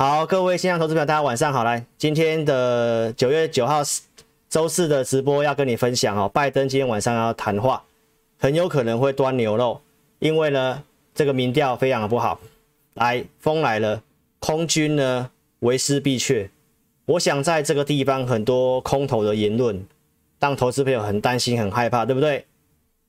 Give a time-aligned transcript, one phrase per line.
[0.00, 1.62] 好，各位线上投资朋友，大家晚上好。
[1.62, 3.82] 来，今天的九月九号
[4.48, 7.84] 周四的直播要跟你分享哦，拜登今天晚上要谈话，
[8.38, 9.78] 很有可能会端牛肉，
[10.18, 10.82] 因为呢，
[11.14, 12.40] 这个民调非常的不好。
[12.94, 14.02] 来，风来了，
[14.38, 16.50] 空军呢为师必去。
[17.04, 19.86] 我想在这个地方很多空头的言论，
[20.38, 22.46] 让投资朋友很担心、很害怕，对不对？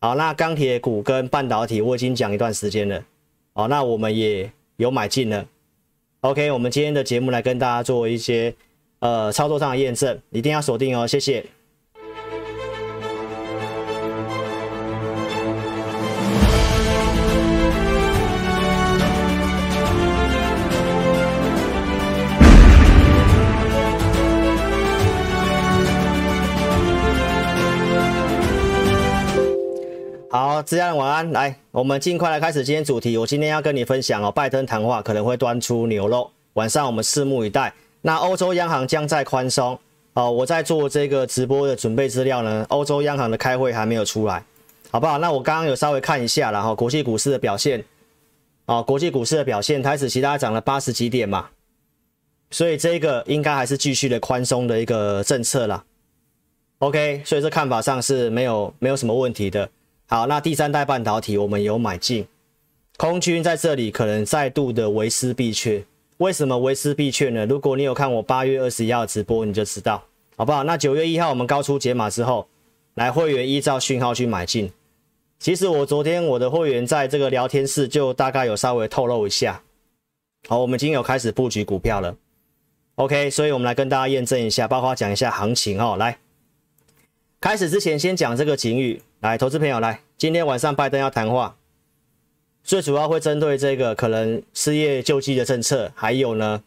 [0.02, 3.02] 好，那钢铁股跟半导体我已经讲一段时间了，
[3.54, 5.46] 好，那我们也有买进了。
[6.22, 8.54] OK，我们今天的节目来跟大家做一些
[9.00, 11.44] 呃操作上的验证，一定要锁定哦，谢谢。
[30.62, 31.32] 好，自然晚安。
[31.32, 33.18] 来，我们尽快来开始今天主题。
[33.18, 37.74] 我今天要跟你分享哦，拜登谈话可能会端出牛肉，晚上我们拭目以待。
[38.04, 39.80] 那欧洲央行将在宽松
[40.14, 42.64] 哦，我在做这个直播的准备资料呢。
[42.70, 44.46] 欧洲央行的开会还没有出来，
[44.92, 45.18] 好不好？
[45.18, 47.84] 那我刚刚有稍微看一下了哈，国际股市的表现
[48.68, 51.48] 哦，国际股市的表现，台指其他涨了八十几点嘛，
[52.52, 55.84] 所以这个应该还是继续的宽松的一个政策啦。
[56.78, 59.68] OK，所以这看法上是没有没有什么问题的。
[60.14, 62.28] 好，那第三代半导体我们有买进，
[62.98, 65.86] 空军在这里可能再度的为师必去。
[66.18, 67.46] 为什么为师必去呢？
[67.46, 70.04] 如果你有看我八月二十一号直播，你就知道，
[70.36, 70.66] 好不好？
[70.66, 72.46] 那九月一号我们高出解码之后，
[72.96, 74.70] 来会员依照讯号去买进。
[75.40, 79.64] 其实我昨天我的会员在这个聊天室就大概有稍微透露一下，
[80.50, 82.14] 好，我们已经有开始布局股票了。
[82.96, 85.96] OK，所以我们来跟大家验证一下，包括讲一下行情哦。
[85.98, 86.18] 来，
[87.42, 89.02] 开始之前先讲这个警语。
[89.22, 91.58] 来，投资朋友来，今天晚上拜登要谈话，
[92.64, 96.64] 最主要会针对这个可能失业救济的政策，还有呢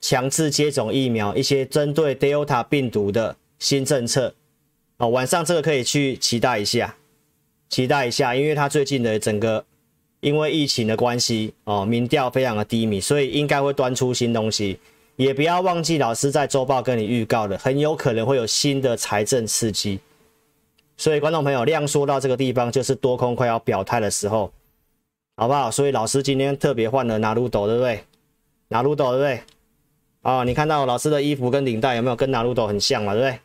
[0.00, 4.34] 强制接种疫苗，一些针对 Delta 病毒的新政策。
[4.96, 6.96] 哦，晚上这个可以去期待一下，
[7.68, 9.62] 期待一下，因为他最近的整个
[10.20, 14.78] 因为疫情的关系，哦，民调非常的低迷，所以应该会端出新东西。
[15.16, 20.00] 也不要忘记老师在周报跟你预告的，很有可能会有新的财政刺激。
[20.98, 24.52] 所以，观众朋友，量缩到这个地方，就是多空快要表态的时候，
[25.36, 25.70] 好不好？
[25.70, 28.04] 所以，老师今天特别换了拿鲁斗，对不对？
[28.68, 29.34] 拿鲁斗，对不对？
[30.22, 33.12] 啊、哦，你看到老师的衣服跟领带有没有跟拿鲁斗很像嘛？
[33.12, 33.38] 对不对？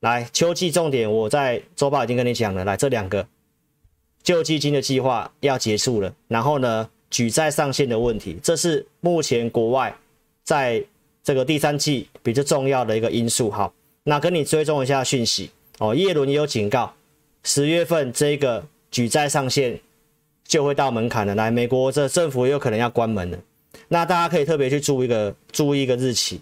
[0.00, 2.64] 来，秋季重点，我在周报已经跟你讲了。
[2.64, 3.26] 来，这两个
[4.22, 9.96] 救济金的计划要结束了，然后呢，举债上限的问题，这是目前国外
[10.46, 10.82] 在
[11.22, 13.50] 这个第三季比较重要的一个因素。
[13.50, 13.74] 好，
[14.04, 15.50] 那跟你追踪一下讯息。
[15.78, 16.94] 哦，叶伦也有警告，
[17.42, 19.78] 十月份这个举债上限
[20.44, 21.34] 就会到门槛了。
[21.34, 23.38] 来，美国这政府有可能要关门了。
[23.88, 26.40] 那大家可以特别去注意一个注意一个日期，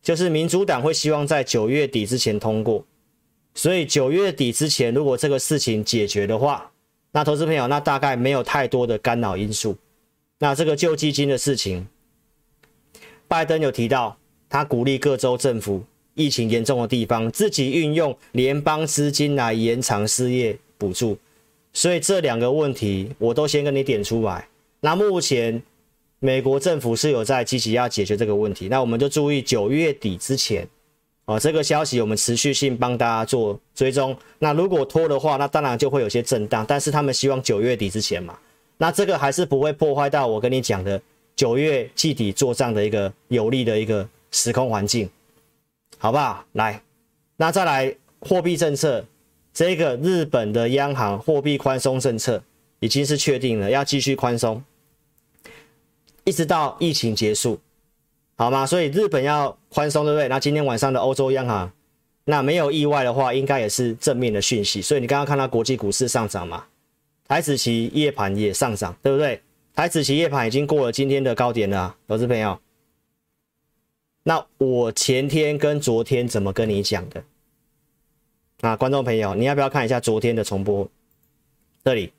[0.00, 2.82] 就是民主党会希望在九月底之前通过。
[3.54, 6.70] 所以九月底之前，如果这个事情解决的话，
[7.12, 9.76] 那投资朋友那大概没有太多的干扰因素。
[10.38, 11.86] 那这个救济金的事情，
[13.28, 14.16] 拜登有提到，
[14.48, 15.82] 他鼓励各州政府。
[16.16, 21.18] 疫情严重的地方，自己运用联邦资金来延长失业补助，
[21.72, 24.46] 所以这两个问题我都先跟你点出来。
[24.78, 25.60] 那目前
[26.20, 30.64] 美国政府是有在积极要解决这个问题，那我们就注意九月底之前，
[31.24, 34.16] 哦，这个消息我们持续性帮大家做追踪。
[34.38, 38.38] 那如果拖的话，那当然就会有些震荡，但是他们希望九月底之前嘛，
[38.78, 41.02] 那这个还是不会破坏到我跟你讲的
[41.36, 45.08] 九月季底做账的一个有利的一个时空环境。
[45.96, 46.44] 好不好？
[46.52, 46.82] 来，
[47.36, 49.02] 那再来货币政策，
[49.54, 52.42] 这个日本的央行货币宽松政策
[52.80, 54.62] 已经是确定了，要继续宽松，
[56.24, 57.58] 一直到疫情结束，
[58.36, 58.66] 好吗？
[58.66, 60.28] 所以日本要宽松，对不对？
[60.28, 61.72] 那今天晚上的欧洲央行，
[62.24, 64.82] 那没有意外的话，应该也是正面的讯息。
[64.82, 66.66] 所以你刚刚看到国际股市上涨嘛？
[67.26, 69.40] 台指期夜盘也上涨，对不对？
[69.74, 72.60] 台指期夜盘已经过了今天的高点了，投资朋友。
[74.22, 77.24] 那我前天跟昨天怎么跟你讲的？
[78.60, 80.88] 啊，观众朋友，你要不要看一下昨天的重播？
[81.84, 82.12] 这里，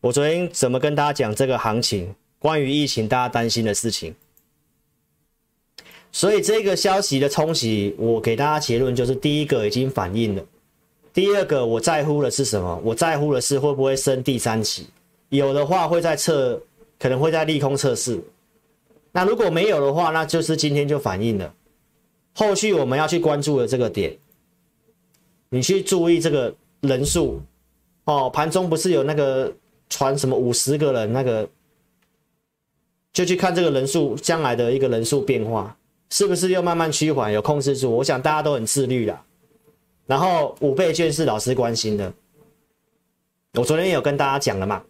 [0.00, 2.14] 我昨天怎么跟大家讲这个行情？
[2.38, 4.14] 关于疫情大家担心的事情。
[6.12, 10.46] 所以这个消息的冲击，我给大家结论就是：第一个已经反映了，
[11.12, 12.80] 第二个我在乎的是什么？
[12.84, 14.86] 我在乎的是会不会升第三期？
[15.32, 16.60] 有的话会在测，
[16.98, 18.22] 可能会在利空测试。
[19.12, 21.54] 那如果没有的话，那就是今天就反映了。
[22.34, 24.14] 后续我们要去关注的这个点，
[25.48, 27.40] 你去注意这个人数
[28.04, 28.28] 哦。
[28.28, 29.50] 盘中不是有那个
[29.88, 31.48] 传什么五十个人那个
[33.14, 35.74] 就去看这个人数将来的一个人数变化，
[36.10, 37.88] 是不是又慢慢趋缓，有控制住？
[37.88, 39.24] 我想大家都很自律啦。
[40.04, 42.12] 然后五倍券是老师关心的，
[43.54, 44.84] 我昨天也有跟大家讲了嘛。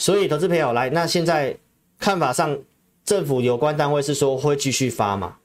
[0.00, 1.54] 所以投资朋友来，那现在
[1.98, 2.58] 看法上，
[3.04, 5.36] 政府有关单位是说会继续发嘛？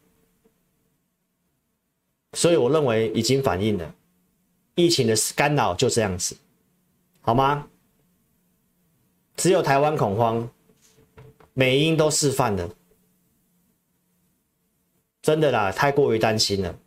[2.32, 3.94] 所以我认为已经反映了
[4.76, 6.38] 疫情的干扰就这样子，
[7.20, 7.68] 好吗？
[9.36, 10.50] 只有台湾恐慌。
[11.58, 12.70] 美英都示范了，
[15.22, 16.78] 真的啦，太过于担心了。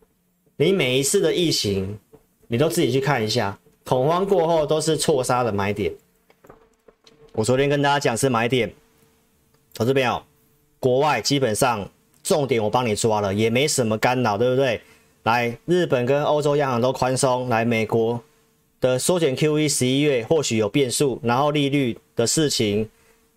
[0.56, 1.98] 你每一次的疫情，
[2.48, 5.90] 你都自己去看一下，恐慌过后都是错杀的买点。
[7.38, 8.68] 我昨天跟大家讲是买点，
[9.72, 10.20] 投资朋友，
[10.80, 11.88] 国外基本上
[12.24, 14.80] 重点我帮你抓了，也没什么干扰，对不对？
[15.22, 18.20] 来，日本跟欧洲央行都宽松，来，美国
[18.80, 22.90] 的缩减 QE 十一月或许有变数，然后利率的事情。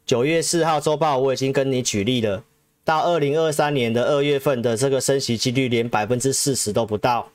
[0.03, 2.44] 九月四号周报我已经跟你举例了，
[2.83, 7.30] 到二零二三年的二月份的这个升息几率连百分之四十都不到，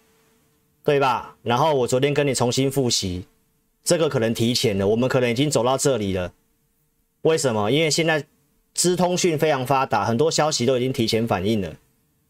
[0.82, 1.36] 对吧？
[1.44, 3.24] 然后我昨天跟你重新复习，
[3.84, 6.32] 这个可能提前了，我们可能已经走到这里了。
[7.26, 7.72] 为什么？
[7.72, 8.24] 因为现在
[8.72, 11.74] 资通讯非常发达，很多消息都已经提前反应了。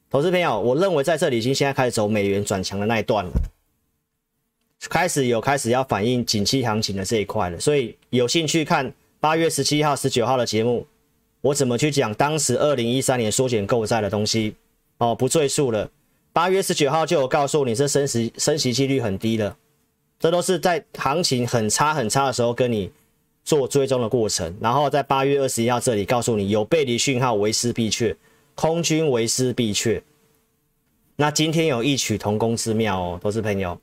[0.08, 3.30] 投资朋友，我认为在这里已经现在开始走美元转强的那一段了，
[4.88, 8.92] 开始有开始要反映景气行情的这一块了，所以有兴趣看。
[9.18, 10.86] 八月十七号、十九号的节目，
[11.40, 14.54] 我怎么去讲当时二零一三年缩减购债的东西？
[14.98, 15.90] 哦，不赘述了。
[16.32, 19.56] 八月十九号就有告诉你，这升息升息几率很低了。
[20.20, 22.92] 这都是在行情很差很差的时候跟你
[23.46, 24.54] 做追踪的过程。
[24.60, 28.14] 然后在八月二十一号这里告诉你，有背离讯号，为师必确，
[28.54, 30.02] 空军为师必确。
[31.16, 33.80] 那今天有异曲同工之妙哦，投资朋友。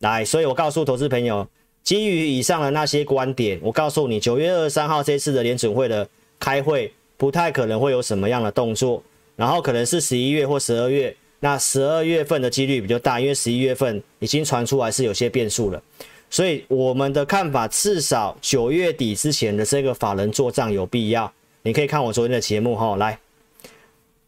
[0.00, 1.48] 来，所以我告诉投资朋友。
[1.84, 6.06] 基于以上的那些观点，我告诉你，九月二十三号这次的联准会的
[6.38, 9.02] 开会不太可能会有什么样的动作，
[9.36, 15.82] 然后可能是十一月或十二月，那十二月份的几率比较大，因为十一月份已经传出来是有些变数了，
[16.30, 21.32] 所以我们的看法至少九月底之前的这个法人做账有必要，
[21.62, 23.18] 你可以看我昨天的节目哈，来。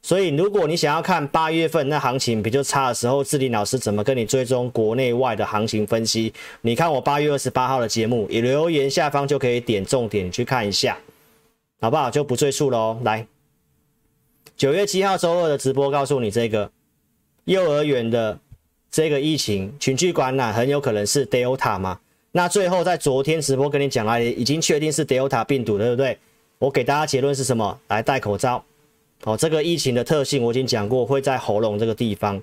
[0.02, 6.32] 所以，如果你想要看八月份那行情比较差的时候，志霖老师怎么跟你追踪国内外的行情分析？
[6.62, 10.98] 你看我八月二十八号的节目，留言下方就可以点重点去看一下，
[11.82, 12.10] 好不好？
[12.10, 12.98] 就不赘述了哦。
[13.04, 13.26] 来，
[14.56, 16.70] 九月七号周二的直播告诉你这个
[17.44, 18.38] 幼儿园的
[18.90, 22.00] 这个疫情群聚感染很有可能是 Delta 嘛？
[22.32, 26.18] 那最后在昨天直播跟你讲了，已经确定是 Delta 病毒，对不对？
[26.58, 27.78] 我给大家结论是什么？
[27.88, 28.64] 来戴口罩。
[29.24, 32.42] 哦，这个疫情的特性我已经讲过，会在喉咙这个地方，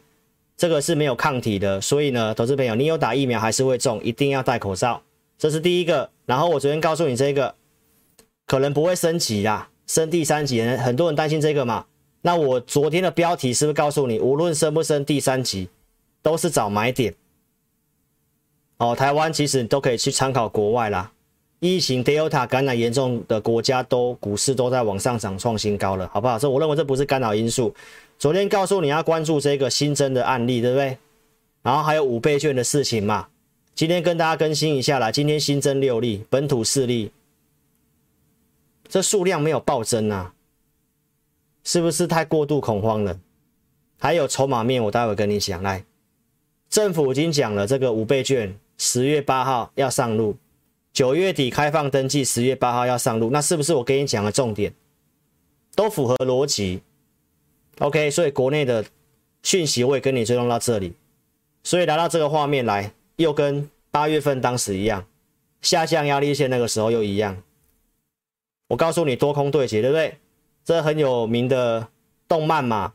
[0.56, 5.02] 这个是没有抗体的，所以呢，投资朋友，你有打疫苗还是会中，一定要戴口罩，
[5.38, 6.10] 这是第一个。
[6.26, 7.56] 然后我昨天告诉你这个，
[8.46, 11.86] 可能不会升级啦，升第三级，很多人担心这个嘛。
[12.22, 15.70] 那我昨天的标题是不是告诉你，无论升不升第三级，
[16.28, 17.16] 都是找买点。
[18.80, 21.10] 哦，台湾其实都可以去参考国外啦。
[21.62, 26.38] 疫情 Delta 感染严重的国家都股市都在往上涨创新高了，好不好？
[26.38, 27.74] 所以我认为这不是干扰因素。
[28.20, 30.98] 昨天告诉你要关注这个新增的案例，对不对？
[31.62, 33.30] 然后还有五倍券的事情嘛。
[33.74, 37.10] 今天跟大家更新一下啦，今天新增六例，本土四例，
[38.90, 40.34] 这数量没有暴增啊，
[41.64, 43.18] 是不是太过度恐慌了？
[43.98, 45.64] 还有筹码面，我待会跟你讲。
[45.64, 45.84] 来，
[46.70, 50.38] 政府已经讲了，这个五倍券十月八号要上路。
[50.94, 54.74] 九月底开放登记，十月八号要上路，那是不是我跟你讲的重点
[55.76, 56.82] 都符合逻辑
[57.78, 58.84] ？OK，所以国内的
[59.44, 60.94] 讯息我也跟你追踪到这里，
[61.64, 65.06] 所以来到这个画面来，又跟八月份当时一样，
[65.62, 67.44] 下降压力线那个时候又一样。
[68.70, 70.18] 我告诉你多空对决，对不对？
[70.66, 71.88] 这很有名的
[72.28, 72.94] 动漫嘛，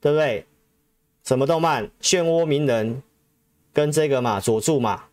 [0.00, 0.46] 对不对？
[1.24, 1.90] 什么动漫？
[2.02, 3.02] 漩涡鸣人
[3.72, 5.04] 跟这个嘛，佐助嘛。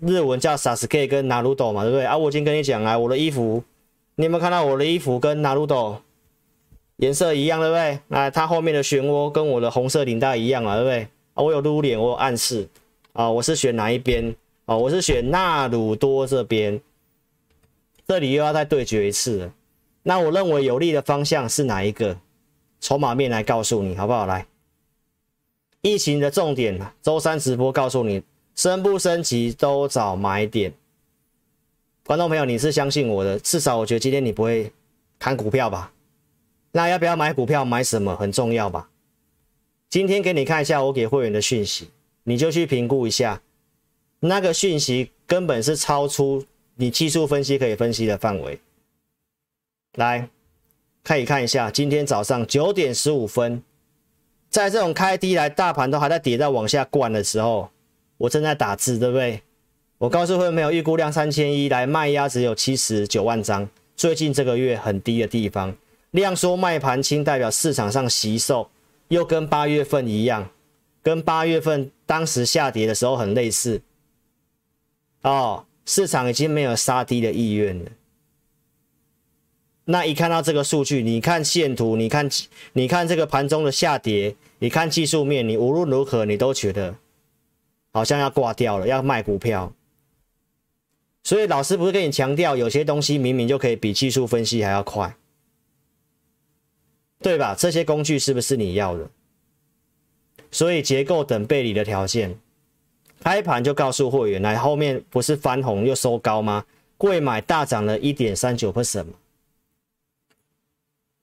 [0.00, 2.16] 日文叫 Sasuke 跟 Naruto 嘛，对不对啊？
[2.16, 3.62] 我已经跟你讲了，我的衣服，
[4.16, 5.98] 你有没有看到我的衣服跟 Naruto
[6.96, 8.00] 颜色一样，对不对？
[8.08, 11.02] 啊，它后面的漩涡跟我的红色领带一样啊，对不对？
[11.34, 12.68] 啊，我有露脸，我有暗示
[13.12, 14.76] 啊，我是选哪一边啊？
[14.76, 16.80] 我是选纳鲁多这边，
[18.08, 19.52] 这里又要再对决一次了。
[20.02, 22.18] 那我认为有利的方向是哪一个？
[22.80, 24.26] 筹码面来告诉你，好不好？
[24.26, 24.44] 来，
[25.82, 28.22] 疫情的重点，周三直播告诉你。
[28.54, 30.74] 升不升级都找买点，
[32.04, 34.72] 观众朋友，你是相信我的，至少我觉得今天你不会
[35.16, 35.92] 看股票吧？
[36.72, 37.64] 那要不要买股票？
[37.64, 38.90] 买什么很重要吧？
[39.88, 41.88] 今天给你看一下我给会员的讯息，
[42.24, 43.40] 你就去评估一下，
[44.18, 46.44] 那个讯息根本是超出
[46.74, 48.58] 你技术分析可以分析的范围。
[49.94, 50.28] 来，
[51.04, 53.62] 可以看一下，今天早上九点十五分，
[54.58, 57.70] 在这种开低来，大盘都还在跌在往下灌的时候，
[58.16, 59.40] 我正在打字，对不对？
[59.98, 65.76] 我告诉会没有预估量三千一，来卖压只有七十九万张，最近这个月很低的地方，
[66.10, 68.68] 量缩卖盘轻，代表市场上惜售，
[69.06, 70.50] 又跟八月份一样，
[71.04, 73.80] 跟八月份当时下跌的时候很类似。
[75.22, 77.90] 哦，市场已经没有杀低的意愿了。
[79.90, 82.28] 那一看到这个数据，你看线图，你看
[82.74, 86.94] 你看这个盘中的下跌，你看技术面，你无论如何你都觉得
[87.90, 89.72] 好像要挂掉了，要卖股票。
[91.24, 95.16] 所以老师不是跟你强调，有些东西明明就可以比技术分析还要快，
[97.22, 97.54] 对吧？
[97.58, 99.08] 这些工具是不是你要的？
[100.50, 102.38] 所以结构等背离的条件，
[103.20, 106.66] 开盘就告诉会员，来后面不是翻红又收高吗？
[106.98, 109.06] 贵买大涨了一点三九 percent，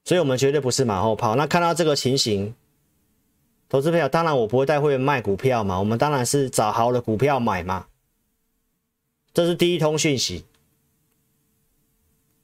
[0.05, 1.35] 所以我们绝对不是马后炮。
[1.35, 2.53] 那看到这个情形，
[3.67, 7.87] 投资朋友，当然我不会带会员卖股票嘛，我们当然是找好的股票买嘛。
[9.33, 10.45] 这是第一通讯息。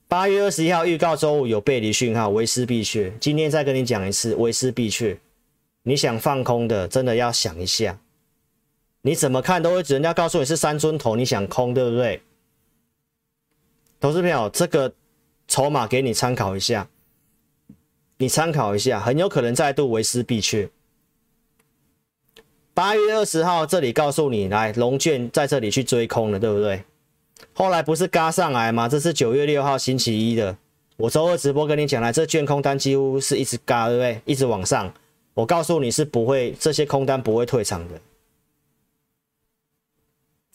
[0.08, 3.13] 八月二十一号预告周五有背离讯号，为师必去。
[3.22, 5.22] 今天再跟你讲一次，为师必去。
[5.84, 7.98] 你想放空的，真的要想一下。
[9.03, 12.22] 你怎么看都会，人家告诉你是三尊头，你想空，对不对？
[14.01, 14.94] 投资朋友，这个
[15.48, 16.89] 筹码给你参考一下，
[18.22, 20.70] 你参考一下，很有可能再度为师必去。
[22.72, 26.84] 八月二十号，这里告诉你，来龙卷在这里去追空了，对不对？
[27.54, 28.88] 后来不是嘎上来吗？
[28.88, 30.56] 这是九月六号星期一的，
[30.98, 34.22] 我周二直播跟你讲了，这卷空单几乎是一直嘎，对不对？
[34.25, 34.94] 一直往上，
[35.34, 38.00] 我告诉你是不会，这些空单不会退场的。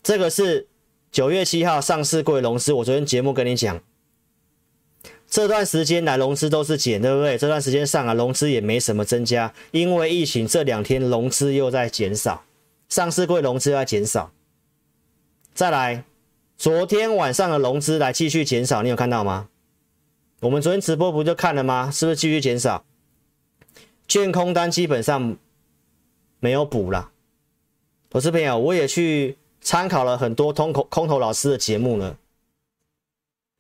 [0.05, 0.69] 这个是
[1.11, 3.83] 九月七号上市柜融资，我昨天节目跟你讲。
[5.37, 7.37] 这段时间来融资都是减，对不对？
[7.37, 12.43] 这段时间上啊，融资也没什么增加，因为疫情这两天融资又在减少，
[12.89, 14.33] 上市柜融资又在减少。
[15.53, 16.05] 再来，
[16.57, 19.51] 昨天晚上的融资来继续减少，你有看到吗？
[20.41, 21.91] 我们昨天直播不就看了吗？
[21.91, 22.87] 是不是继续减少？
[24.09, 25.37] 券空单基本上
[26.41, 27.11] 没有补了。
[28.09, 32.17] 投资朋友，我也去参考了很多空空空头老师的节目呢，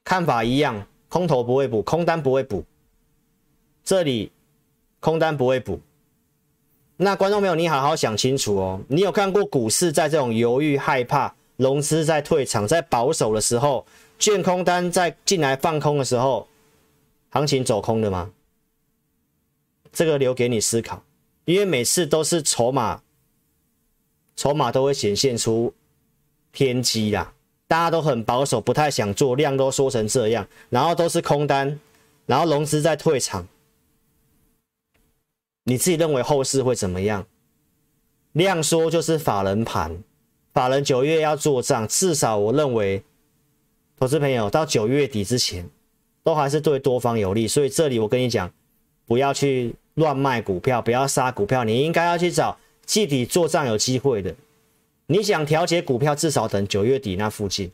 [0.04, 0.87] 看法一样。
[1.09, 2.65] 空头不会补，空单不会补，
[3.85, 4.33] 这里
[5.01, 5.81] 空单不会补。
[6.97, 8.81] 那观众朋友，你好好想清楚哦。
[8.89, 13.87] 你有看过股市在这种犹豫、害怕、融资在退场、在保守的时候，
[14.19, 16.49] 券空单在进来放空的时候，
[17.29, 18.33] 行情走空的吗？
[19.93, 21.03] 这个留给你思考，
[21.45, 23.03] 因为每次都是筹码，
[24.35, 25.73] 筹码都会显现出
[26.53, 27.35] 天机啦。
[27.68, 31.80] 大家都很保守，不太想做，量都缩成这样，然后都是空单，
[32.26, 33.46] 然后融资在退场。
[35.64, 37.26] 你自己认为后市会怎么样？
[38.32, 39.99] 量缩就是法人盘，
[40.52, 43.02] 法人九月要做账，至少我认为，
[43.99, 45.68] 投资朋友到九月底之前，
[46.23, 47.49] 都还是对多方有利。
[47.49, 48.52] 所以这里我跟你讲，
[49.06, 54.32] 不要去乱卖股票，不要杀股票，你应该要去找季底做账有机会的。
[55.07, 57.71] 你想调节股票，至少等九月底那附近。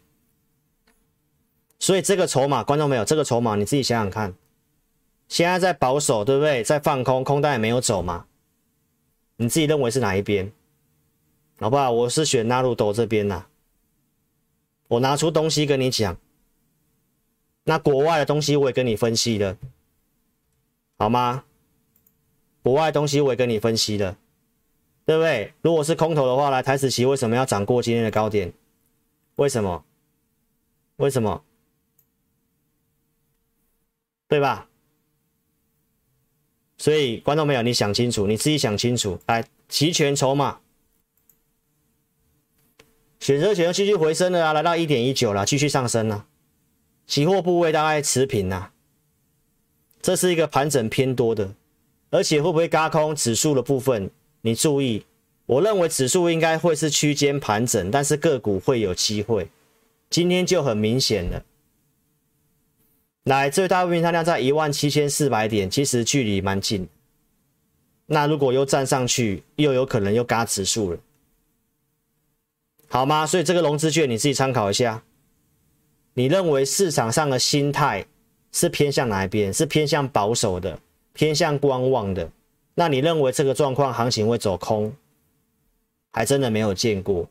[1.78, 4.34] 所以这个筹码，观众朋友，这个筹码你自己想想看，
[5.28, 6.62] 现在在保守，对不对？
[6.62, 8.26] 在放空，空单也没有走嘛。
[9.36, 10.52] 你自己认为是哪一边？
[11.58, 11.90] 好不好？
[11.90, 13.46] 我是选纳入斗这边呐。
[14.88, 16.16] 我拿出东西跟你讲，
[17.64, 19.56] 那国外的东西我也跟你分析了，
[20.98, 21.44] 好吗？
[22.62, 24.18] 国外东西我也跟你分析了。
[25.04, 25.52] 对不对？
[25.62, 28.52] 如果是空头的话，来台指期为什么要涨过今天的高点？
[29.36, 29.84] 为什么？
[30.96, 31.42] 为什么？
[34.28, 34.68] 对吧？
[36.78, 39.18] 所以观众朋友，你想清楚，你自己想清楚。
[39.26, 40.60] 来，期权筹码，
[43.20, 46.26] 选择权继续回升了啊，来到一点一九了，继续上升了。
[47.06, 48.70] 期货部位大概持平呐，
[50.00, 51.54] 这是一个盘整偏多的，
[52.10, 54.10] 而且会不会轧空指数的部分？
[54.42, 55.04] 你注意，
[55.46, 59.48] 我认为指数应该会是区间盘整，但是个股会有机会。
[60.10, 61.42] 今天就很明显了，
[63.24, 66.86] 来最大运仓量在一万七千四百点，其实距离蛮近。
[68.06, 70.98] 那如果又站上去，又有可能又嘎指数了，
[72.88, 73.26] 好吗？
[73.26, 75.02] 所以这个融资券你自己参考一下。
[76.14, 78.04] 你认为市场上的心态
[78.50, 79.50] 是偏向哪一边？
[79.50, 80.78] 是偏向保守的，
[81.14, 82.30] 偏向观望的？
[82.74, 84.94] 那你认为这个状况行情会走空？
[86.14, 87.26] 还真的没有见过，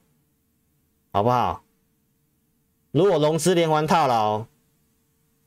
[1.12, 1.62] 好不好？
[2.92, 4.46] 如果融资连环套牢，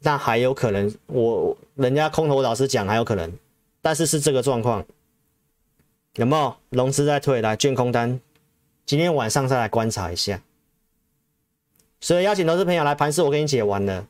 [0.01, 3.33] 那还有可能我人家空头老师讲还有可能，
[3.83, 4.85] 但是是这个状况，
[6.15, 7.43] 有没有融资在退？
[7.43, 8.21] 来卷空单，
[8.87, 10.41] 今天晚上再来观察一下。
[12.01, 14.07] 所以邀请投资朋友来盘市，我给你解完了，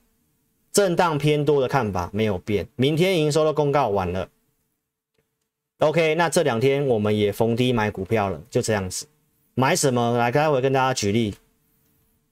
[0.71, 4.29] 震荡偏多的看法没有变，明天营收的公告完了。
[5.79, 9.07] OK，那这两天我们也逢低买股票了，就这样子。
[9.55, 10.17] 买什么？
[10.17, 11.35] 来，待会跟大家举例。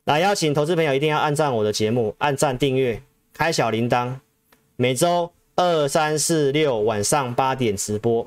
[0.05, 4.17] 来，邀请投资朋友一定要按赞我的节目，按赞订阅，开小铃铛。
[4.77, 8.27] 每周二、三、四、六晚上八点直播，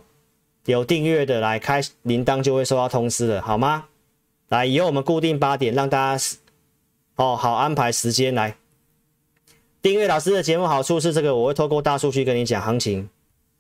[0.66, 3.86] 有订阅的来开铃铛就会收到通知了，好吗？
[4.50, 6.26] 来，以后我们固定八点，让大家
[7.16, 8.56] 哦好安排时间来
[9.82, 10.68] 订阅老师的节目。
[10.68, 13.10] 好处是这个，我会透过大数据跟你讲行情。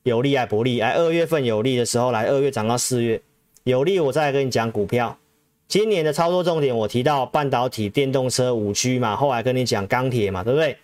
[0.05, 0.79] 有利还不利？
[0.79, 3.19] 哎，二月份有利的时候来，二月涨到四月
[3.63, 5.17] 有利，我再跟你讲股票。
[5.67, 10.77] 今年的操作重点，我提到半导体、电动车、五 G 嘛，后来跟你讲钢铁嘛，对不对？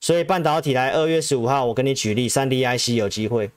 [0.00, 3.50] 所以半导体来二月十五号，我跟你举例，三 D IC 有机会。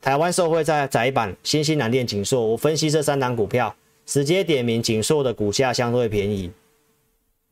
[0.00, 3.72] 台湾受惠在窄板、新兴南电、景硕，我分析这三档股票，
[4.06, 6.50] 直接点名景硕的股价相对便宜，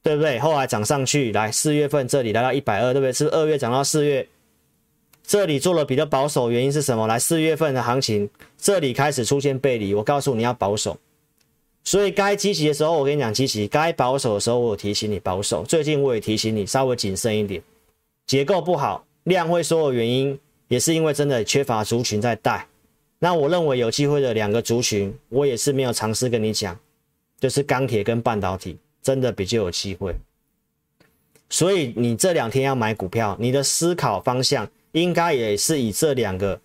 [0.02, 0.40] 对不对？
[0.40, 3.12] 后来涨上去，来四月份这里来到一百二，对不对？
[3.12, 4.26] 是二月涨到四月？
[5.26, 7.08] 这里做了比较保守，原因是什么？
[7.08, 10.96] 来四月份的行情，这里开始出现背离，我告诉你要保守。
[11.82, 15.64] 所以该积极的时候，我跟你讲积极；该保守的时候，我有提醒你保守。
[15.64, 17.60] 最近我也提醒你稍微谨慎一点。
[18.24, 22.68] 结构不好，量会缩的原因，也是因为真的缺乏族群在带。
[23.18, 26.78] 那我认为有机会的两个族群，我也是没有尝试跟你讲，
[27.40, 30.14] 就是钢铁跟半导体，真的比较有机会。
[31.50, 34.68] 所以你这两天要买股票，你的思考方向。
[34.96, 36.58] 应该也是以这两个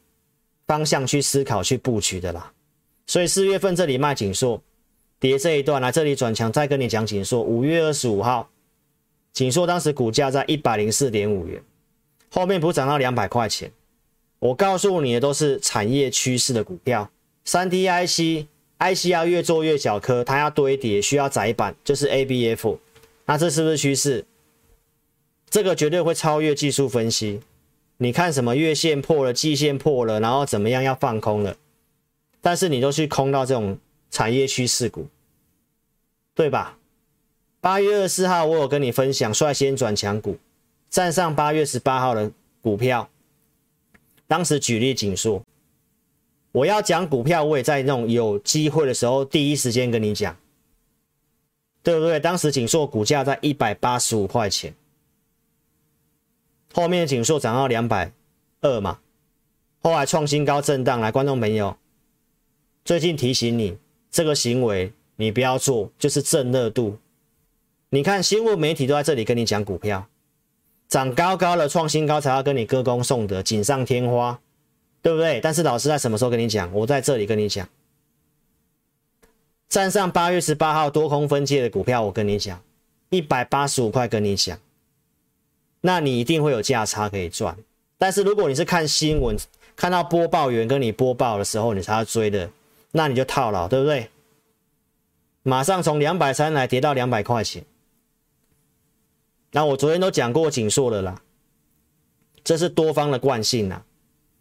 [0.65, 2.53] 方向去思考、去布局的啦。
[3.05, 4.61] 所以四月份这里卖景硕，
[5.19, 7.41] 跌这一段来这里转强，再跟你讲景硕。
[7.41, 8.50] 五月二十五号，
[9.33, 11.61] 景硕当时股价在一百零四点五元，
[12.29, 13.69] 后面不是涨到两百块钱？
[14.39, 17.11] 我告诉你的都是产业趋势的股票。
[17.43, 22.77] 三 D IC，IC 要越做越小颗，它要堆叠，需要窄板，就是 ABF。
[23.25, 24.23] 那这是不是趋势？
[25.49, 27.41] 这个绝对会超越技术分析。
[28.03, 31.55] 你看什么月线破了，季线破了，然后怎么样要放空了？
[32.41, 33.77] 但是你都去空到这种
[34.09, 35.05] 产业趋势股，
[36.33, 36.79] 对吧？
[37.59, 40.39] 八月二十四号我有跟你分享率先转强股，
[40.89, 43.07] 站上八月十八号的股票，
[44.25, 45.43] 当时举例景硕，
[46.53, 50.35] 我要讲股票，我也在那种有机会的时候第一时间跟你讲，
[51.83, 52.19] 对不对？
[52.19, 54.73] 当时景硕股价在一百八十五块钱。
[56.73, 58.12] 后面的景硕涨到两百
[58.62, 58.99] 二嘛，
[59.81, 60.99] 后来创新高震荡。
[60.99, 61.77] 来，观众朋友，
[62.86, 63.77] 最近提醒你
[64.10, 66.97] 这个行为你不要做，就是蹭热度。
[67.89, 70.07] 你看新闻媒体都在这里跟你讲股票，
[70.88, 74.39] 涨高高了创新高才要跟你歌功颂德，锦上添花，
[75.01, 75.41] 对不对？
[75.41, 76.71] 但是老师在什么时候跟你讲？
[76.73, 77.67] 我在这里跟你讲，
[79.67, 82.62] 站上八月十八号多空分界的股票，我跟你讲，
[83.10, 84.57] 一百八十五块跟你讲。
[85.82, 87.58] 那你一定会有价差可以赚，
[87.98, 89.36] 但是如果你是看新闻，
[89.76, 92.50] 看到播报员跟你播报的时候，你才要追的，
[92.91, 94.10] 那你就套牢，对不对？
[95.41, 97.65] 马上从两百三来跌到两百块钱。
[99.54, 101.22] 那我昨天都讲过景硕了啦，
[102.44, 103.82] 这是多方的惯性呐。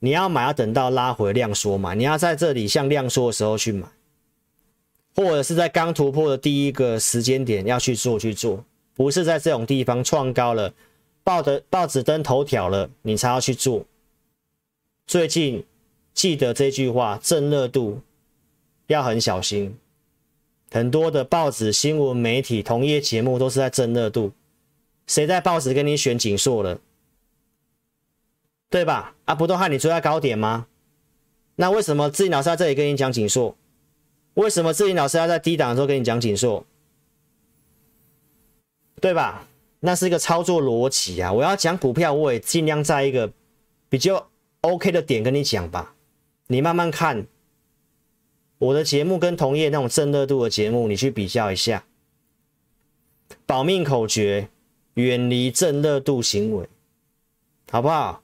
[0.01, 3.89] 你要买要等到拉回量缩嘛，你要在这里像量缩的时候去买，
[5.17, 8.63] 或者是在刚突破的第一个时间点要去做去做，
[8.95, 10.73] 不是在这种地方创高了。
[11.31, 13.87] 报的报纸登头条了，你才要去做。
[15.07, 15.65] 最近
[16.13, 18.01] 记得这句话，正热度
[18.89, 19.79] 要很小心。
[20.73, 24.33] 很多的报纸、新闻媒体、同业节目都是在正热度。
[25.07, 26.81] 谁在报纸跟你选景硕了？
[28.69, 29.15] 对吧？
[29.27, 30.67] 啊，不都害你追在高点吗？
[31.55, 33.57] 那为什么志颖老师在这里跟你讲景硕？
[34.35, 36.67] 为什么志颖老师要在低档的时候跟你讲景硕？
[39.01, 39.47] 对吧？
[39.81, 41.33] 那是一个操作逻辑啊！
[41.33, 43.33] 我要讲股票，我也尽量在一个
[43.89, 45.95] 比较 OK 的点跟你讲吧。
[46.49, 47.27] 你慢慢看
[48.59, 51.85] 我的节目跟同业那种正热度的节目，你去比较一下。
[53.47, 54.49] 保命口诀：
[54.95, 56.69] 远离正热度行为，
[57.71, 58.23] 好不好？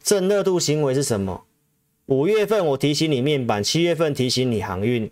[0.00, 1.44] 正热度行为是什么？
[2.06, 5.10] 五月份我提醒你面板，七月份提醒你航运。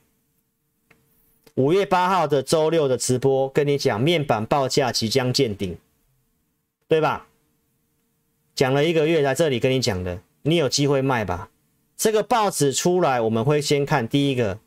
[1.55, 5.79] 五月八号的周六的直播，跟你讲面板报价即将见顶，
[6.89, 7.27] 对吧？
[8.57, 11.51] 讲了一个月，在这里跟你讲的，你有机会卖吧？
[11.97, 14.59] 这个报纸出来，我们会先看第一个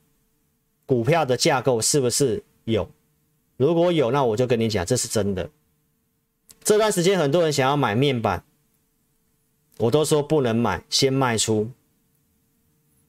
[0.86, 2.90] 股票的架构是不是有，
[3.58, 5.50] 如果有，那我就跟你讲，这是真的。
[6.64, 8.44] 这段时间很多人想要买面板，
[9.80, 11.70] 我都说不能买，先卖出。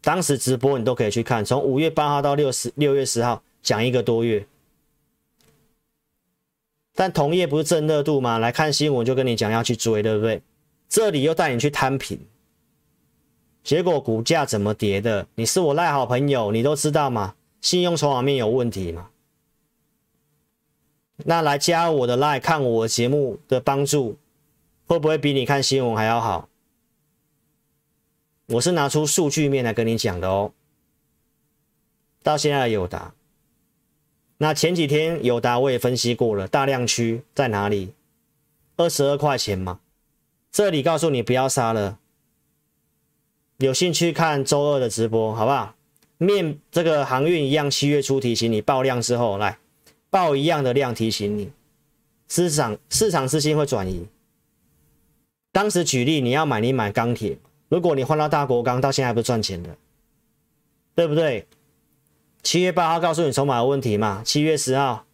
[0.00, 4.46] 当时直播你都可以去看，从五月八号到六十六月十号讲一个多月。
[6.94, 8.38] 但同业不是正热度吗？
[8.38, 10.42] 来看新闻就跟你讲要去追，对不对？
[10.88, 12.18] 这里又带你去摊平，
[13.62, 15.28] 结果股价怎么跌的？
[15.34, 17.36] 你是我赖好朋友，你都知道吗？
[17.60, 19.10] 信用筹码面有问题吗？
[21.24, 24.16] 那来加我的赖看我节目的帮助，
[24.86, 26.48] 会不会比你看新闻还要好？
[28.46, 30.52] 我是拿出数据面来跟你讲的哦。
[32.22, 33.14] 到现在的友达，
[34.38, 37.92] 那前几天友达我也分析过了，大量区在哪里？
[38.76, 39.80] 二十二块钱嘛。
[40.50, 41.98] 这里告诉你不要杀了。
[43.58, 45.74] 有兴趣看周二的直播，好不好？
[46.18, 49.58] 面这个航运一样，七月初提醒你爆量之后来。
[50.10, 51.52] 报一样的量提醒你，
[52.28, 54.06] 市场市场资金会转移。
[55.52, 57.36] 当时举例，你要买你买钢铁，
[57.68, 59.76] 如果你换到大国钢，到现在还不赚钱的，
[60.94, 61.46] 对不对？
[62.42, 64.22] 七月八号告诉你筹码有问题嘛？
[64.24, 65.04] 七月十号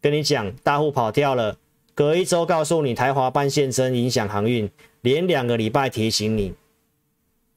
[0.00, 1.56] 跟你讲大户跑掉了，
[1.94, 4.70] 隔一周告诉你台华半线增影响航运，
[5.00, 6.54] 连两个礼拜提醒你，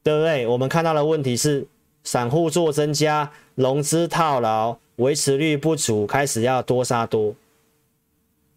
[0.02, 0.46] 对不对？
[0.46, 1.66] 我们看到的问题是
[2.04, 4.78] 散户做增加，融资套牢。
[4.96, 7.34] 维持率不足，开始要多杀多。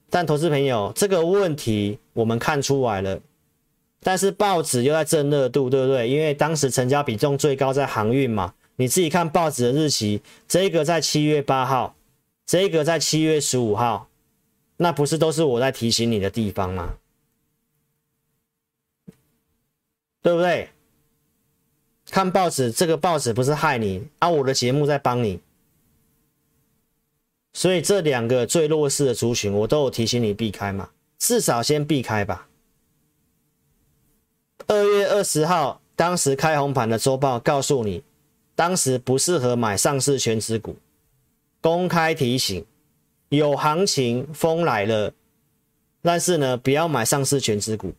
[0.09, 3.19] 但投资朋友，这个问题我们看出来了，
[4.01, 6.07] 但是报纸又在正热度，对不对？
[6.07, 8.53] 因为当时成交比重最高在航运嘛。
[8.79, 11.97] 你自己看报纸的日期，这个在七月八号，
[12.45, 14.07] 这个在七月十五号，
[14.77, 16.95] 那不是都是我在提醒你的地方吗？
[20.21, 20.69] 对不对？
[22.09, 25.41] 看报纸，这个报纸不是害你，啊，我的节目在帮你。
[27.51, 32.47] 所以这两个最弱势的族群，我都有提醒你避开嘛，至少先避开吧。
[34.67, 38.01] 二月二十号，当时开红盘的周报告诉你，
[38.59, 40.75] 当时不适合买上市权值股，
[41.61, 42.65] 公开提醒，
[43.29, 45.13] 有行情风来了，
[46.01, 47.93] 但是呢，不要买上市权值股。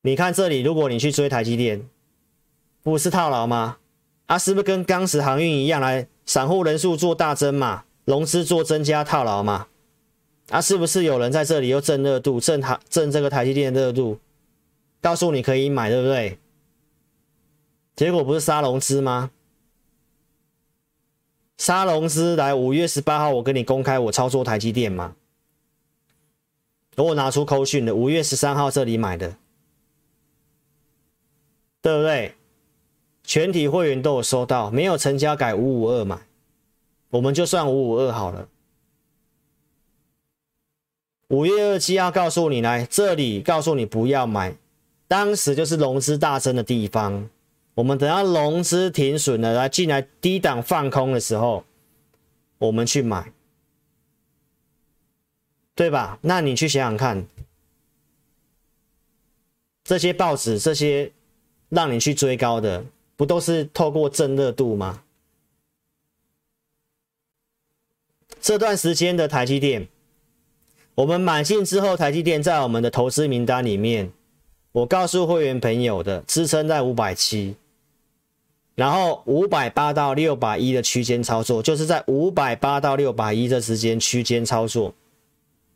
[0.00, 1.86] 你看这里，如果你去追台积电，
[2.82, 3.76] 不是套牢吗？
[4.24, 6.08] 啊，是不是跟当时航运一样来？
[6.24, 9.66] 散户人数做大增嘛，融资做增加套牢嘛，
[10.48, 14.18] 啊，是不是有人在这里又蹭热度，蹭台蹭这个台积电热度，
[15.02, 16.38] 告诉你可以买，对不对？
[17.94, 19.30] 结果不是杀龙资吗？
[21.58, 25.14] 杀龙资来，五月十八号我跟你公开我操作台积电嘛，
[26.96, 29.36] 我拿出扣讯的，五月十三号这里买的，
[31.80, 32.34] 对不对？
[33.22, 36.18] 全体会员都有收到，没有成交改五五二买，
[37.10, 38.48] 我们就算五五二好了。
[41.28, 44.56] 五月二七号告诉你来这里，告诉你不要买，
[45.06, 47.30] 当时就是融资大增的地方。
[47.74, 51.64] 我们等到融资停损了，来进来低档放空的时候，
[52.58, 53.32] 我们去买，
[55.74, 56.18] 对吧？
[56.22, 57.26] 那你去想想看，
[59.84, 61.12] 这些报纸，这些
[61.68, 62.84] 让你去追高的。
[63.14, 65.04] 不都是透过正热度吗？
[68.40, 69.86] 这段时间的台积电，
[70.96, 74.10] 我们买进之后，台积电在我们的投资名单里面，
[74.72, 77.54] 我告诉会员朋友的支撑在五百七，
[78.74, 84.94] 然后五百八到六百一的区间操作，就是在五百八到六百一这之间区间操作，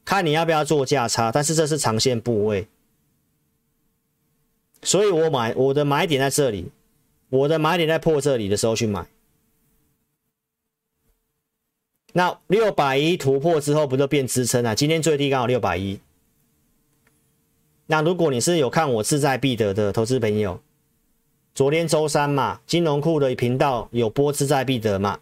[0.04, 2.66] 看你要不要做价差，但是这是长线部位，
[4.82, 6.70] 所以我买我的买点在这里。
[7.28, 9.04] 我的买点在破这里的时候去买，
[12.12, 14.76] 那六百一突破之后不就变支撑了？
[14.76, 15.98] 今天最低刚好六百一。
[17.87, 20.61] 那如果你是有看我志在必得的投资朋友，
[21.57, 25.21] 昨天周三嘛，金融库的频道有播志在必得嘛？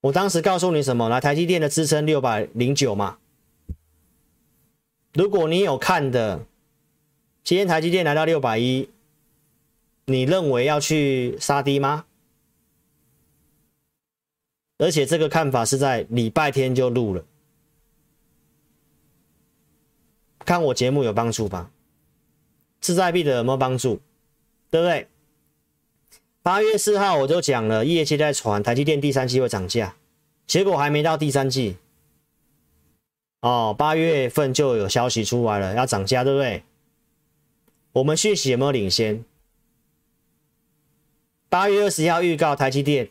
[0.00, 1.10] 我当时告诉你什么？
[1.10, 3.18] 来，台积电的支撑六百零九嘛。
[5.12, 6.46] 如果你有看的，
[7.44, 8.88] 今天台积电来到六百一。
[10.06, 12.06] 你认为要去杀低吗？
[14.78, 17.22] 而且这个看法是在礼拜天就录了，
[20.38, 21.70] 看我节目有帮助吧？
[22.80, 24.00] 志在必得有没有帮助？
[24.76, 25.08] 对不对？
[26.42, 29.96] 八月四号我就讲了，业界在传台积电第三季会涨价，
[30.46, 31.78] 结果还没到第三季，
[33.40, 36.62] 哦，八月份就有消息出来了，要涨价，对不对？
[37.92, 39.24] 我们讯息有没有领先？
[41.48, 43.08] 八月二十号预告台积电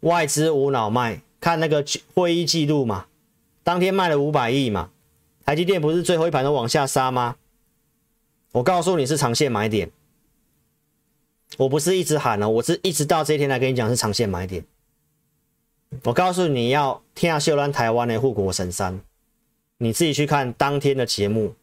[0.00, 3.06] 外资无脑卖，看那个会议记录嘛，
[3.64, 4.90] 当天卖了五百亿嘛，
[5.44, 7.34] 台积电不是最后一盘都往下杀吗？
[8.52, 9.90] 我告诉你是长线买点，
[11.56, 14.64] 我不是一直喊了，我是一直到这一天来跟你讲是长线买点。
[16.02, 19.00] 我告诉你要天下秀兰台湾的护国神山，
[19.78, 21.54] 你自己去看当天的节目，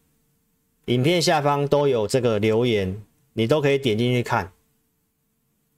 [0.86, 4.52] 影片下方都有这个留言，你都可以点进去看。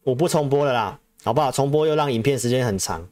[0.03, 1.51] 我不重播了啦，好不好？
[1.51, 3.09] 重播又让影片时间很长。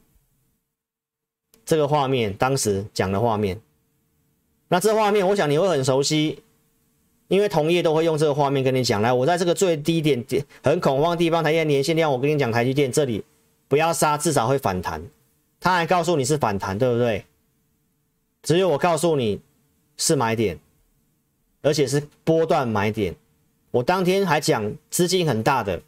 [1.65, 3.59] 这个画面当时讲的画面，
[4.67, 6.43] 那这画面我想你会很熟悉，
[7.31, 9.01] 因为同业都会用这个画面跟你讲。
[9.01, 13.23] 来，我在这个最低点点很恐慌的地方，台积电年线量，我跟你讲，台积电这里
[13.69, 15.01] 不要杀，至少会反弹。
[15.57, 17.23] 他还告诉你是反弹，对不对？
[18.43, 19.39] 只有我告诉你
[19.95, 20.59] 是买点，
[21.61, 23.15] 而且是波段买点。
[23.71, 25.81] 我当天还讲资金很大的，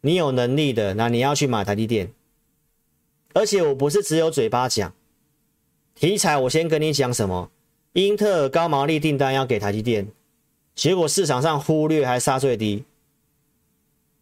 [0.00, 2.10] 你有能力的，那你要去买台积电。
[3.34, 4.94] 而且我不是只有嘴巴讲，
[5.94, 7.50] 题材我先跟你讲什么？
[7.92, 10.06] 英特尔高毛利订单要给台积电，
[10.74, 12.84] 结果市场上忽略还杀最低，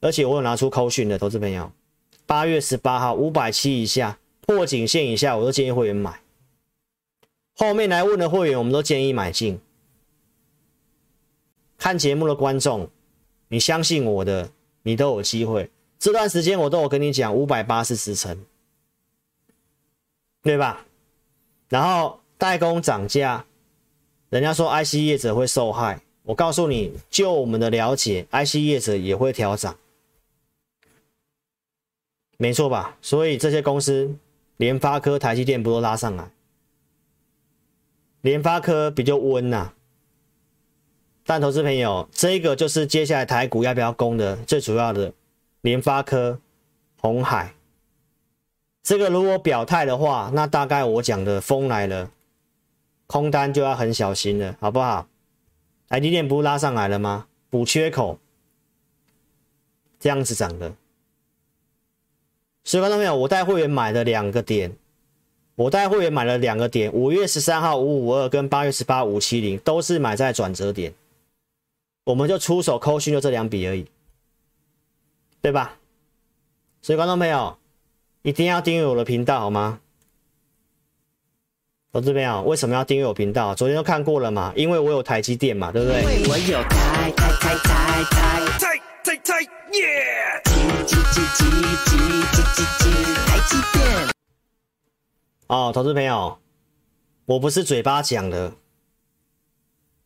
[0.01, 1.71] 而且我有拿出扣讯的投资朋友。
[2.25, 6.21] 八月十八号五百七以下破颈线以下，我都建议会员买。
[7.55, 9.61] 后面来问的会员，我们都建议买进。
[11.79, 12.89] 看节目的观众，
[13.49, 14.51] 你相信我的，
[14.83, 15.71] 你都有机会。
[15.99, 18.45] 这段时间我都有跟你讲，五百八是支撑，
[20.43, 20.87] 对吧？
[21.69, 23.47] 然后代工涨价，
[24.31, 29.77] 人家说 IC 业者会受害，我告诉你，就我们的了解，IC 业者也会调涨。
[32.37, 32.97] 没错吧？
[33.01, 34.15] 所以这些公司，
[34.57, 36.31] 联发科、台积电不都拉上来？
[38.21, 39.73] 联发科比较温呐。
[41.25, 45.13] 但投资朋友，这个就是接下来台股要不要攻的最主要的。
[45.63, 46.39] 联发科、
[47.01, 47.55] 红海，
[48.83, 52.11] 这个如果表态的话，那大概我讲的风来了，
[53.07, 55.07] 空单就要很小心了，好不好？
[55.89, 57.27] 台积电不是拉上来了吗？
[57.49, 58.19] 补缺口，
[60.01, 60.75] 这样子涨的。
[62.65, 64.77] 所以观众朋友，我带会员买了两个点，
[65.55, 70.93] 我带会员买了两个点，五月十三号五五二跟八月十八五七零都是买在转折点，
[72.03, 73.87] 我们就出手扣讯就这两笔而已，
[75.41, 75.79] 对吧？
[76.83, 77.57] 所以观众朋友
[78.23, 79.81] 一定要订阅我的频道好吗？
[81.97, 83.55] 投资朋友，为什么要订阅我频道？
[83.55, 86.03] 昨天都看过了嘛，因为我有台积电嘛，对不对？
[86.03, 89.41] 因为我有台台台台台台台台
[89.73, 90.43] 耶！
[90.45, 90.53] 台
[90.85, 91.45] 积积积
[91.87, 91.97] 积
[92.35, 92.85] 积积
[93.25, 94.09] 台积电。
[95.47, 96.37] 哦，投资朋友，
[97.25, 98.53] 我不是嘴巴讲的。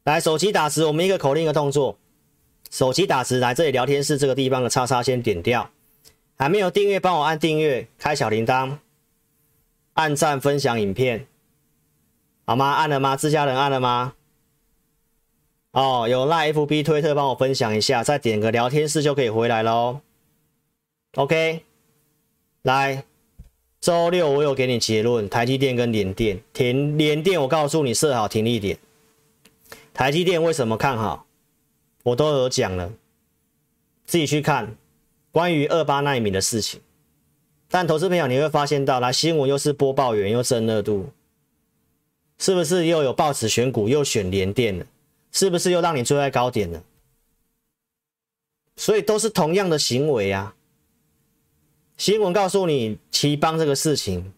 [0.04, 1.98] 来，手机打字，我们一个口令一个动作。
[2.70, 5.68] 手机打字，来这里聊天室这个地方的叉叉先点掉。
[6.36, 8.76] 还没有订阅，帮我按订阅，开小铃铛，
[9.94, 11.26] 按赞分享影片。
[12.50, 12.66] 好吗？
[12.72, 13.16] 按了吗？
[13.16, 14.14] 自家人按了吗？
[15.70, 20.00] 哦，有赖 FB 推特帮我分享一下，再点个聊天室就可以回来喽。
[21.14, 21.62] OK，
[22.62, 23.04] 来。
[23.80, 28.76] 周六我有给你结论，台积电跟联电，停联电我告诉你设好停利点。
[29.94, 31.26] 台积电为什么看好？
[32.02, 32.90] 我都有讲了，
[34.04, 34.76] 自己去看
[35.30, 36.80] 关于二八奈米的事情。
[37.68, 41.10] 但投资朋友你会发现到，来新闻又是播报员又正热度，
[42.40, 44.86] 是不是又有抱持选股又选联电了？
[45.30, 46.82] 是不是又让你追在高点了？
[48.76, 50.54] 所以都是同样的行为啊。
[51.98, 54.32] 新闻告诉你奇邦这个事情，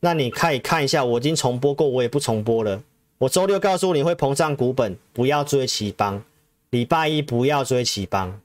[0.00, 2.84] 那你可以看一下，我已经重播过，我也不重播了。
[3.16, 6.22] 我周六告诉你会膨胀股本，不要追奇邦。
[6.68, 8.42] 礼拜一不要追奇邦，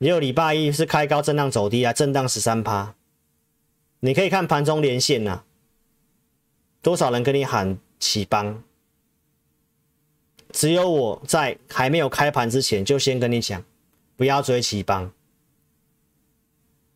[0.00, 2.94] 只有礼拜一是开高震荡走低啊，震荡十三趴。
[4.00, 5.44] 你可以看盘中连线呐、啊，
[6.82, 8.62] 多少人跟你喊起帮？
[10.52, 13.62] 只有我在还没有开盘之前就先跟你讲，
[14.16, 15.12] 不要追起帮。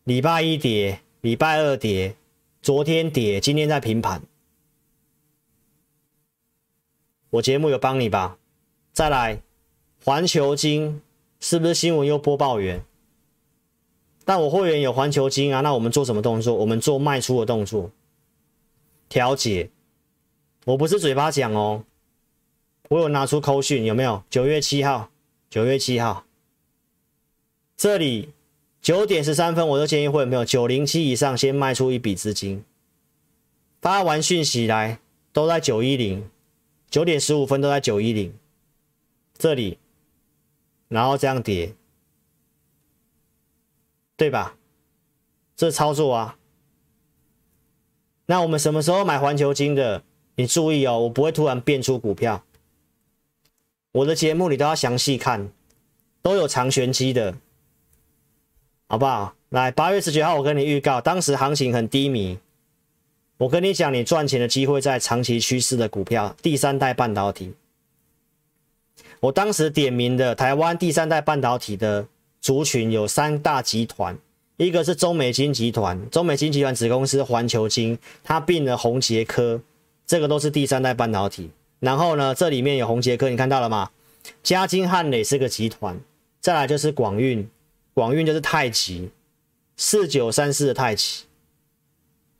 [0.03, 2.15] 礼拜一跌，礼拜二跌，
[2.61, 4.21] 昨天跌，今天在平盘。
[7.29, 8.37] 我节目有帮你吧？
[8.91, 9.41] 再来，
[10.03, 11.01] 环球金
[11.39, 12.83] 是不是新闻又播报员？
[14.25, 16.55] 但我会员有环球金啊，那我们做什么动作？
[16.55, 17.91] 我们做卖出的动作，
[19.07, 19.69] 调节。
[20.65, 21.83] 我不是嘴巴讲哦，
[22.89, 24.23] 我有拿出扣讯，有没有？
[24.29, 25.09] 九月七号，
[25.49, 26.25] 九月七号，
[27.75, 28.29] 这里。
[28.81, 32.63] 九点十三分，我都建议会有没有九零七以上先卖出一笔资金。
[33.81, 34.99] 发完讯息来，
[35.33, 36.29] 都在九一零，
[36.87, 38.31] 九点十五分都在九一零
[39.35, 39.79] 这里，
[40.87, 41.73] 然后这样叠，
[44.15, 44.55] 对吧？
[45.55, 46.37] 这操作啊。
[48.27, 50.03] 那我们什么时候买环球金的？
[50.35, 52.43] 你注意哦，我不会突然变出股票。
[53.91, 55.49] 我的节目你都要详细看，
[56.21, 57.35] 都有长玄机的，
[58.87, 59.33] 好不好？
[59.49, 62.37] 来，八月十九号我跟你预告，当时行情很低迷，
[63.37, 67.53] 我跟你讲，你赚钱的机会在长期趋势的股票，第三代半导体。
[69.21, 72.05] 我当时点名的台湾第三代半导体的
[72.41, 74.17] 族群有三大集团，
[74.57, 79.61] 一个是中美金集团，中美金集团子公司环球金，它并了宏杰科，
[80.05, 81.51] 这个都是第三代半导体。
[81.79, 83.91] 然后呢，这里面有宏捷科，你看到了吗？
[84.41, 85.99] 嘉金汉磊是个集团，
[86.39, 87.47] 再来就是广运，
[87.93, 89.11] 广运就是太极，
[89.77, 91.25] 四九三四的太极。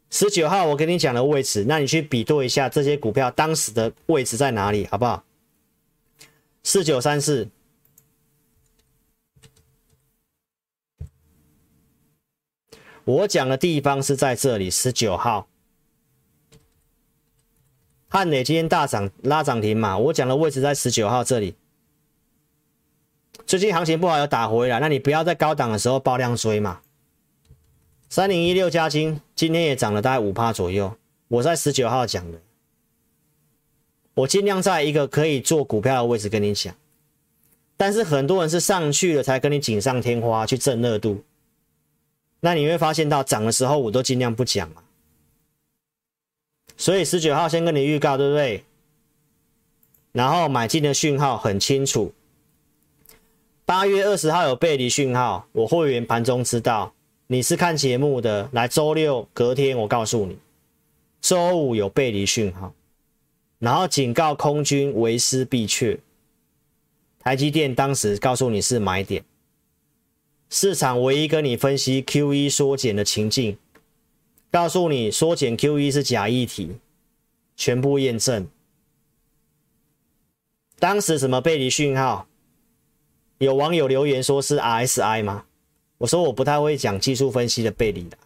[0.10, 5.24] 十九号我跟你讲的位置，那你去比对一下这些股票当时的位置在哪里，好不好？
[6.64, 7.50] 四九三四，
[13.04, 14.72] 我讲的地方是在这里。
[14.72, 15.48] 十九号，
[18.16, 19.98] 汉磊今天大涨拉涨停嘛？
[19.98, 21.54] 我讲的位置在十九号这里。
[23.46, 26.80] 最近行情不好，要打回来，那你不要在高档的时候爆量追嘛。
[28.08, 30.96] 三零一六嘉晶今天也涨了大概五趴左右，
[31.28, 32.40] 我在十九号讲的。
[34.14, 36.74] 我尽量在一个可以做股票的位置跟你讲，
[37.76, 41.22] 但是很多人是上去了才跟你锦上添花去蹭热度，
[42.40, 44.82] 那你会发现到涨的时候我都尽量不讲嘛。
[46.78, 48.64] 所以十九号先跟你预告，对不对？
[50.12, 52.14] 然后买进的讯号很清楚，
[53.66, 56.94] 八月二十号有背离讯号，我会员盘中知道。
[57.28, 60.38] 你是看节目的，来周六隔天我告诉你，
[61.22, 62.74] 周五有背离讯号。
[63.58, 66.02] 然后警告空军为师必去。
[67.20, 69.24] 台积电当时告诉你是买点，
[70.50, 73.58] 市场唯一跟你分析 QE 缩减的情境，
[74.56, 76.78] 告诉你缩减 QE 是假议题，
[77.58, 78.48] 全部验证。
[80.80, 82.26] 当时什么背离讯号？
[83.40, 85.44] 有网友留言说是 RSI 吗？
[85.98, 88.18] 我说我不太会讲技术分析的背离的。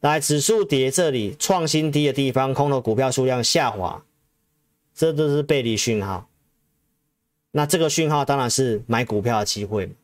[0.00, 4.04] 来，指数跌这里创新低的地方，空头股票数量下滑，
[4.94, 6.28] 这都是背离讯号。
[7.52, 9.94] 那这个讯号当然是买股票的机会。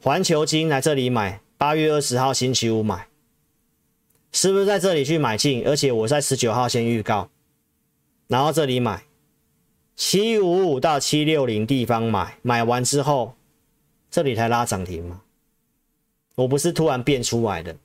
[0.00, 3.06] 环球金来这里买，八月二十号星期五买，
[4.32, 5.64] 是不是在这里去买进？
[5.64, 7.30] 而且我在十九号先预告，
[8.26, 9.04] 然后这里买，
[9.94, 13.36] 七五五到七六零地方买，买完之后
[14.10, 15.22] 这里才拉涨停嘛。
[16.34, 17.76] 我不是突然变出来的，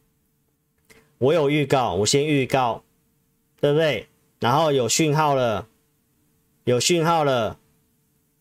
[1.20, 2.84] 我有预告，我先预告，
[3.62, 4.08] 对不对？
[4.40, 5.68] 然后有讯号了，
[6.64, 7.60] 有讯号了，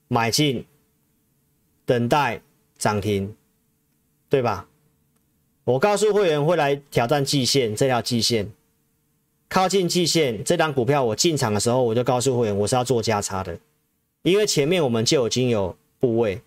[0.08, 0.64] 买进，
[1.84, 2.40] 等待
[2.78, 3.36] 涨停，
[4.30, 4.66] 对吧？
[5.66, 8.52] 我告诉会员会来挑战季线，这条季线。
[9.48, 13.58] 靠近季线，这张股票我进场的时候，我就告诉会员我是要做价差的，
[14.22, 16.40] 因为前面我们就已经有部位。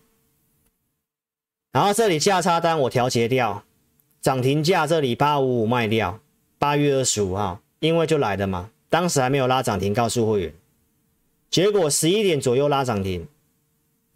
[1.70, 3.62] 然后这里价差单我调节掉，
[4.22, 6.18] 涨停价这里八五五卖掉，
[6.58, 10.54] 八月二十五号，因为就来的嘛，当时还没有拉涨停，告诉会员，
[11.50, 13.28] 结果十一点左右拉涨停，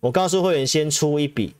[0.00, 1.54] 我告诉会员先出一笔，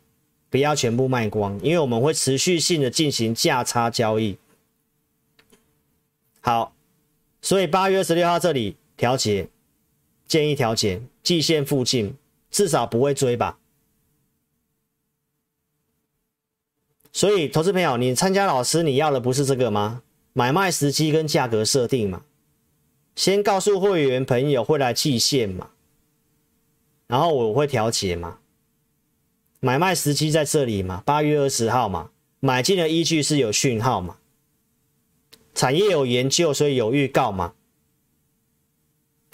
[0.55, 4.39] 不要全部卖光，因为我们会持续性的进行价差交易。
[6.41, 6.73] 好，
[7.43, 9.49] 所以八月二十六号这里调节，
[10.29, 12.17] 建议调节季线附近，
[12.53, 13.59] 至少不会追吧。
[17.13, 20.05] 所以，投资朋友，你参加老师，你要的不是这个吗？
[20.35, 22.23] 买卖时机跟价格设定嘛，
[23.17, 25.71] 先告诉会员朋友会来季线嘛，
[27.09, 28.39] 然后我会调节嘛。
[29.65, 34.19] 买卖时机在这里嘛，八月二十号嘛，买进的依据是有讯号嘛，
[35.55, 37.55] 产业有研究，所以有预告嘛，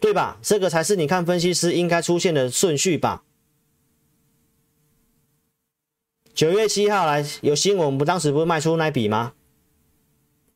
[0.00, 0.38] 对吧？
[0.40, 3.24] 这个才是你看分析师应该出现的顺序吧。
[6.32, 9.32] 九月七号来有新闻，我们当时不是卖出那笔吗？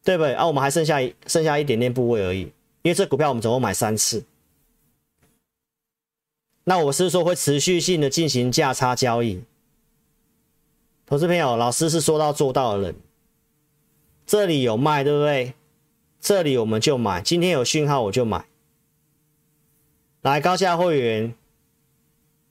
[0.05, 0.35] 对不对？
[0.35, 2.43] 啊，我们还剩下剩下一点点部位而已，
[2.83, 4.25] 因为这股票我们总共买三次。
[6.62, 9.43] 那我是说会持续性的进行价差交易。
[11.07, 12.97] 投资朋友，老师是说到做到的人。
[14.27, 15.55] 这里有卖，对不对？
[16.19, 18.47] 这里我们就买，今天有讯号我就买。
[20.23, 21.35] 来，高价会员。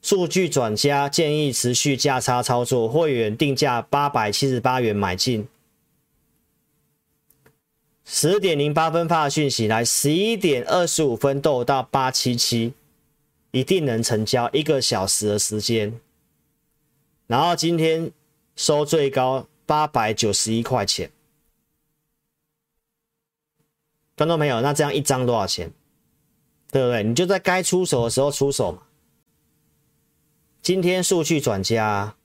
[0.04, 2.90] 数据转加，建议持续价差操作。
[2.90, 5.48] 会员定价八百七十八元买进。
[8.04, 12.74] 十点零八分发的讯息来，十一点二十五分都到八七七，
[13.52, 15.98] 一定能成交一个小时的时间。
[17.26, 18.12] 然后今天
[18.56, 21.12] 收最高八百九十一块钱。
[24.16, 25.72] 观众朋友，那这样一张多少钱？
[26.72, 27.04] 对不对？
[27.04, 28.84] 你就在该出手的时候出手嘛。
[30.62, 32.16] 今天数据转佳，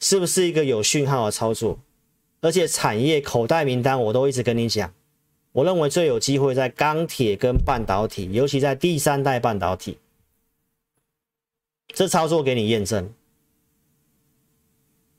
[0.00, 1.78] 是不是一个有讯号的操作？
[2.40, 4.92] 而且产业口袋名单我都一直跟你讲，
[5.52, 9.98] 我认为最有机会在钢铁跟半导体，尤其在第三代半导体，
[11.88, 13.14] 这操作给你验证，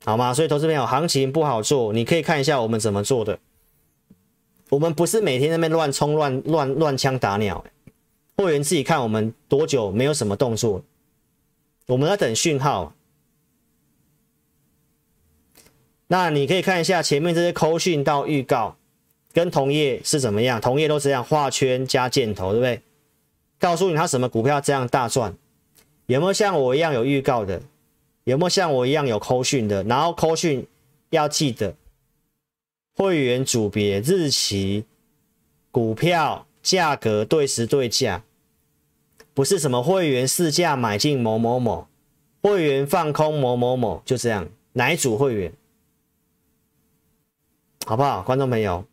[0.06, 0.32] 好吗？
[0.32, 3.40] 所以投资朋友，行情不好做，你可以看一下我们怎么做的。
[4.68, 7.64] 我们不是每天在那边乱冲乱乱乱枪打鸟，
[8.36, 10.84] 会员自己看我们多久没有什么动作，
[11.88, 12.94] 我们在等讯号。
[16.06, 18.76] 那你可以看一下前面这些扣讯到预告，
[19.32, 20.60] 跟同业是怎么样？
[20.60, 22.80] 同业都这样画圈加箭头，对不对？
[23.58, 25.34] 告诉你他什么股票这样大赚，
[26.06, 27.60] 有没有像我一样有预告的？
[28.26, 29.84] 有没有像我一样有扣讯的？
[29.84, 30.66] 然后扣讯
[31.10, 31.76] 要记得
[32.96, 34.84] 会员组别、日期、
[35.70, 38.24] 股票价格对时对价，
[39.32, 41.86] 不是什么会员市价买进某某某，
[42.42, 45.52] 会员放空某某某，就这样，哪一组会员？
[47.86, 48.84] 好不好，观众朋友？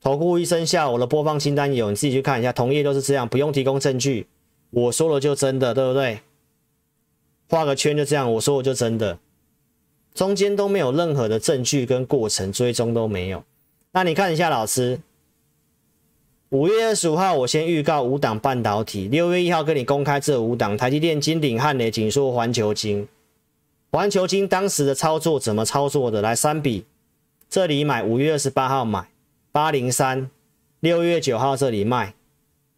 [0.00, 2.52] 投顾一生效，我的播放清单有，你自己去看一下。
[2.52, 4.28] 同业都是这样，不用提供证据，
[4.70, 6.20] 我说了就真的，对不对？
[7.48, 9.18] 画个圈就这样，我说我就真的，
[10.14, 13.44] 中间都没有任何的证据跟过程追踪都没有。
[13.92, 15.00] 那你看一下，老师，
[16.50, 23.08] 五月二十五号我先预告五档半导体，六月一号跟你公开这五档：台积电、金鼎、汉磊、景硕、环球晶。
[23.92, 26.20] 环球晶当时的操作怎么操作的？
[26.20, 26.84] 来三笔。
[27.48, 29.08] 这里买，五月二十八号买
[29.52, 30.28] 八零三，
[30.80, 32.14] 六月九号这里卖，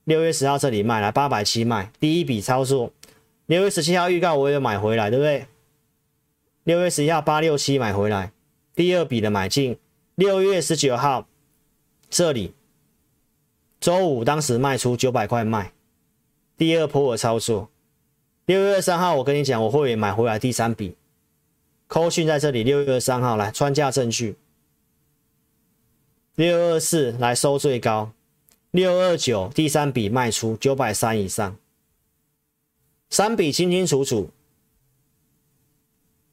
[0.04, 2.92] 六月十号这里卖，来八百七卖，第一笔操作。
[3.48, 5.46] 六月十七号预告我也买回来，对不对？
[6.64, 8.30] 六月十一号八六七买回来，
[8.74, 9.78] 第二笔的买进。
[10.16, 11.26] 六月十九号
[12.10, 12.52] 这里，
[13.80, 15.72] 周五当时卖出九百块卖，
[16.58, 17.70] 第二波的操作。
[18.44, 20.94] 六月二十三号我跟你讲，我会买回来第三笔，
[21.86, 22.62] 扣讯在这里。
[22.62, 24.36] 六月二十三号来穿价证据。
[26.34, 28.12] 六二四来收最高，
[28.72, 31.56] 六二九第三笔卖出九百三以上，
[33.10, 34.30] 三笔清清楚楚。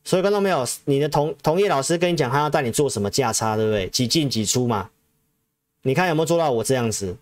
[0.03, 0.63] 所以看到没有？
[0.85, 3.89] 你的同同业老师跟你讲，他要带你做什么价差，对不对？
[3.89, 4.89] 几进几出嘛？
[5.81, 7.17] 你看有没有做到我这样子？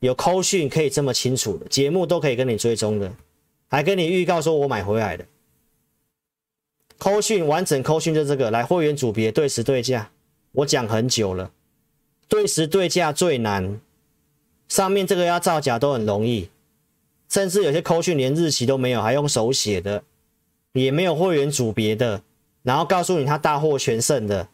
[0.00, 3.12] 有扣讯可以这么清楚的，节目都可以跟你追踪的，
[3.68, 5.26] 还跟你预告说我买回来的。
[6.98, 10.10] 扣讯完整扣讯就这个，来会员组别对时对价，
[10.52, 11.52] 我讲很久了。
[12.26, 13.80] 对时对价最难，
[14.66, 16.48] 上面这个要造假都很容易，
[17.32, 20.04] 甚至有些扣讯连日期都没有，还用手写的，
[20.74, 22.22] 也没有会员组别的，
[22.62, 24.48] 然后告诉你他大获全胜的。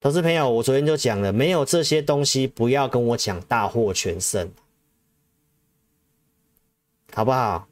[0.00, 4.48] 投资朋友，我昨天就讲了，没有这些东西，不要跟我讲大获全胜，
[7.12, 7.66] 好不好？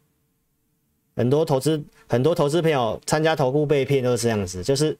[1.15, 4.99] 很多投资很多投资朋友参加投顾被骗都是这样子，就是。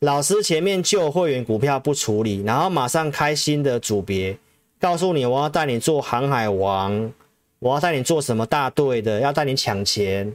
[0.00, 4.38] 老师前面旧会员股票不处理，然后马上开新的组别，
[4.80, 7.12] 告诉你我要带你做航海王，
[7.58, 10.34] 我要带你做什么大队的，要带你抢钱，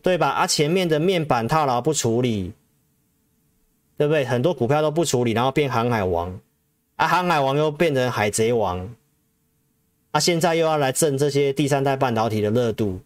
[0.00, 0.28] 对吧？
[0.28, 2.52] 啊，前面的面板套牢不处理，
[3.96, 4.24] 对不对？
[4.24, 6.40] 很多股票都不处理，然后变航海王，
[6.94, 8.88] 啊，航海王又变成海贼王，
[10.12, 13.00] 啊，现在又要来挣这些第三代半导体的热度，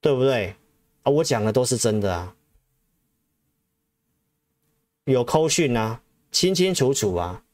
[0.00, 0.56] 对不对？
[1.04, 2.34] 啊，我讲的都是真的啊。
[5.04, 6.00] 有扣讯啊，
[6.32, 7.44] 清清楚楚啊，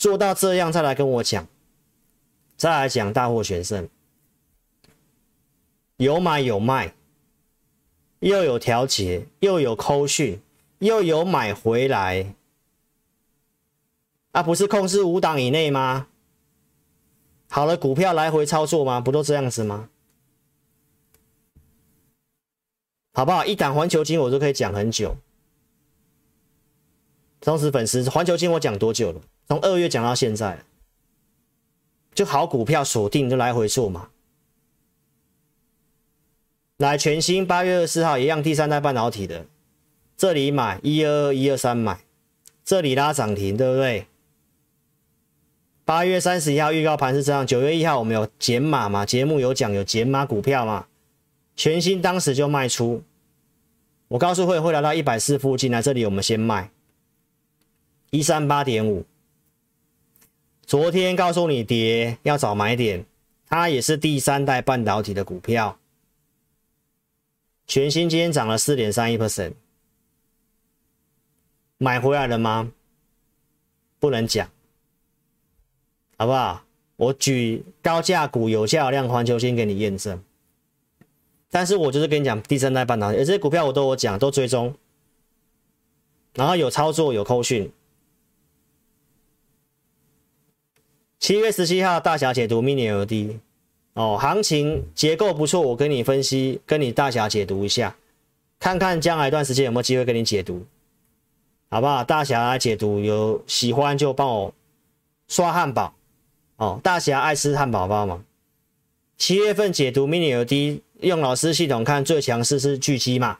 [0.00, 1.46] 做到这样再来跟我讲，
[2.56, 3.86] 再来讲大获全胜，
[5.98, 6.94] 有买有卖，
[8.20, 10.40] 又有调节，又有扣讯，
[10.78, 12.34] 又有买回来，
[14.32, 16.06] 啊，不是控制五档以内吗？
[17.50, 19.02] 好了，股票来回操作吗？
[19.02, 19.90] 不都这样子吗？
[23.12, 23.44] 好不好？
[23.44, 25.14] 一档环球金我都可以讲很久。
[27.42, 29.20] 忠实粉丝，环球金我讲多久了？
[29.50, 30.60] 从二月讲到现在，
[32.14, 34.10] 就好股票锁定就来回做嘛。
[36.76, 39.46] 来全新八月二十四号一样，第三代半导体的，
[40.16, 42.04] 这里买一二一二三买，
[42.64, 44.06] 这里拉涨停，对不对？
[45.84, 49.04] 八月三十一号预告盘是这样，九月一号我们有减码嘛？
[49.04, 50.86] 节目有讲有减码股票嘛？
[51.56, 53.02] 全新当时就卖出，
[54.06, 56.70] 我告诉会会来到一百四附近，来这里我们先卖。
[58.10, 59.04] 一三八点五，
[60.70, 63.04] 昨天告诉你跌要找买点，
[63.48, 65.80] 它也是第三代半导体的股票，
[67.66, 69.54] 全新今天涨了四点三一 percent，
[71.76, 72.70] 买回来了吗？
[73.98, 74.48] 不能讲，
[76.16, 76.62] 好不好？
[76.94, 80.22] 我举高价股、有价量环球先给你验证。
[81.50, 84.76] 但是我就是跟你讲第三代半导体，这些股票我都有讲，都追踪，
[86.34, 87.72] 然后有操作，有扣讯。
[91.30, 93.36] 七月十七号大侠解读 Mini LED
[93.92, 97.94] 哦，行情结构不错，我跟你分析，跟你大侠解读一下，
[98.58, 100.66] 看看将来一段时间有没有机会跟你解读。
[101.68, 102.02] 好不好？
[102.02, 104.52] 大侠来解读，有喜欢就帮我
[105.28, 105.94] 刷汉堡
[106.56, 106.80] 哦。
[106.82, 108.24] 大侠爱吃汉堡包嘛？
[109.16, 113.38] 七月份解读 Mini LED，用老师系统看最强势是巨基嘛？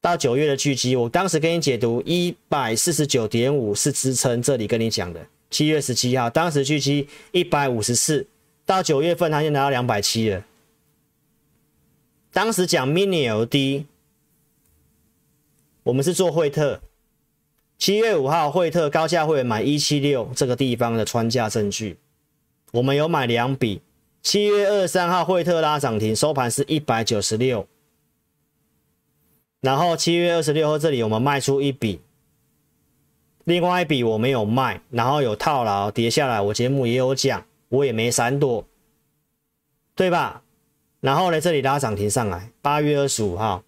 [0.00, 5.20] 到九月的巨基，我当时跟你解读一百四十九点五是支撑，这里跟你讲的。
[5.50, 8.26] 七月十七号，当时巨基一百五十四，
[8.64, 10.44] 到九月份它就拿到两百七了。
[12.32, 13.84] 当时讲 Mini LED。
[15.84, 16.82] 我们是做惠特，
[17.78, 21.96] 七月五号惠特高价会员买一七六这个地方的穿价证据，
[22.72, 23.80] 我们有买两笔。
[24.22, 27.66] 七月二十三号惠特拉涨停，收盘是一百九十六，
[29.62, 32.00] 然后七月二十六号这里我们卖出一笔，
[33.50, 38.64] 另外一笔我没有卖，然后有套牢跌下来，我节目也有讲，我也没闪躲，
[39.96, 40.44] 对吧？
[41.00, 43.64] 然后呢，这里拉涨停上来，八月二十五号。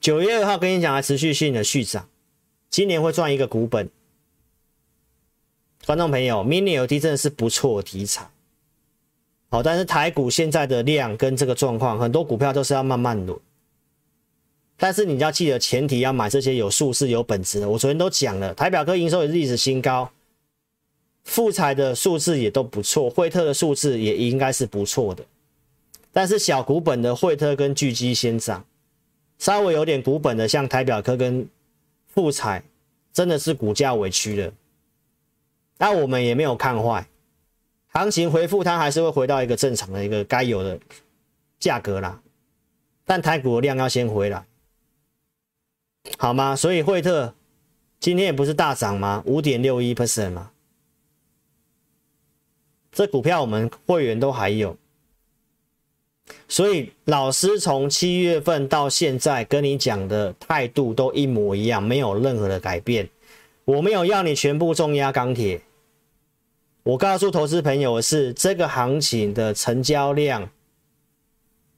[0.00, 2.08] 九月二号跟你讲，还持续性的续涨，
[2.68, 3.88] 今年会赚一个股本。
[5.86, 8.28] 观众朋友，Mini LED 真的是不错的题材，
[9.50, 13.38] 好，但是台股现在的量跟这个状况，很多股票都是要慢慢轮。
[14.82, 17.68] 但是你要记得，前提要买这些有数字、有本质的。
[17.68, 20.10] 我昨天都讲了，台表科营收也是历史新高，
[21.22, 25.22] 富采的数字也都不错，惠特的数字也应该是不错的。
[26.12, 28.64] 但是小股本的惠特跟巨基先涨。
[29.38, 31.48] 稍微有点股本的，像台表科跟
[32.08, 32.62] 富采，
[33.12, 34.52] 真的是股价委屈了。
[35.78, 37.06] 那我们也没有看坏，
[37.88, 40.78] 行情回复它还是会回到一个正常的一个该有的
[41.58, 42.20] 价格啦。
[43.06, 44.44] 但台股的量要先回来，
[46.18, 46.56] 好吗？
[46.56, 47.34] 所以惠特
[47.98, 49.22] 今天也不是大涨吗？
[49.26, 50.50] 五点六一 percent 嘛，
[52.90, 54.76] 这股票我们会员都还有。
[56.48, 63.08] 所以老师从七月份到现在跟你讲的态度都一模一样，没有任何的改变。
[63.64, 65.60] 我没有要你全部重压钢铁，
[66.82, 70.48] 我告诉投资朋友的是，这个行情的成交量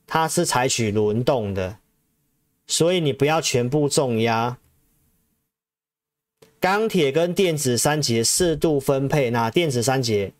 [0.06, 1.78] 它是采取轮动的，
[2.66, 4.58] 所以你不要全部重压。
[6.60, 10.32] 钢铁跟电子三节适度分配，那电子三节，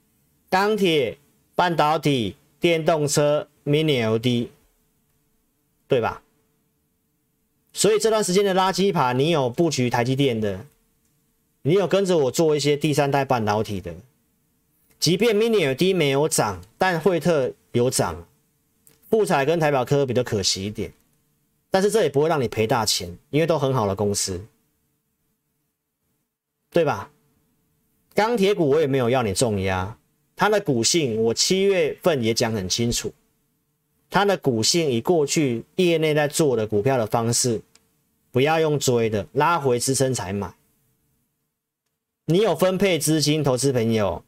[0.49, 1.19] 钢铁、
[1.55, 3.49] 半导体、电动车。
[3.65, 4.51] Mini l d
[5.87, 6.21] 对吧？
[7.73, 10.67] 所以这段时间的垃圾盘，你有布局台积电的，
[11.63, 13.95] 你有跟着我做一些第三代半导体的，
[14.99, 18.27] 即便 Mini LED 没有涨，但惠特有涨，
[19.09, 20.93] 富彩跟台表科比较可惜一点，
[21.73, 24.45] 但是这也不会让你赔大钱，因为都很好的公司，
[26.71, 27.11] 对吧？
[28.15, 29.97] 钢铁股我也没有要你重压，
[30.37, 33.11] 它的股性我七月份也讲很清楚。
[34.11, 37.63] 它的股性以过去业内在做的股票的方式，
[38.31, 40.55] 不要用追的，拉回支撑才买。
[42.27, 44.23] 你有分配资金，投资朋友，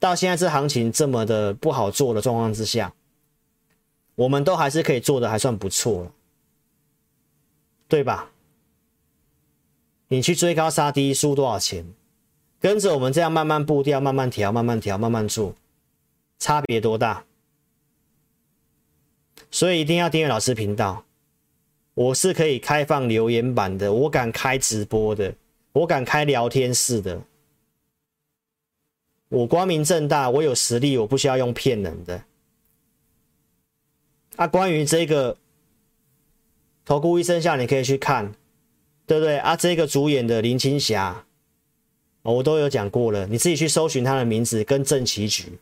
[0.00, 2.92] 到现在这行情这么的不好做的状况之下，
[4.16, 6.12] 我们都还是可以做的还算不错了，
[7.92, 8.30] 对吧？
[10.08, 11.84] 你去追高杀低输多少钱？
[12.58, 15.54] 跟着我们这样慢慢步调，慢慢调，慢慢调，慢慢做，
[16.38, 17.26] 差别多大？
[19.50, 21.04] 所以一定要订阅老师频道，
[21.92, 25.34] 我是可以开放留言板的，我敢开直播的，
[25.72, 27.20] 我敢开聊天室的，
[29.28, 32.24] 我光明正大，我有实力，我不需要用骗人的。
[34.36, 35.36] 啊，关于这个
[36.84, 38.34] 投顾一生下，你可以去看，
[39.06, 39.38] 对不对？
[39.38, 41.24] 啊，这个主演的林青霞，
[42.22, 45.58] 我都有讲过了，你自己去搜寻他的名字跟正棋局，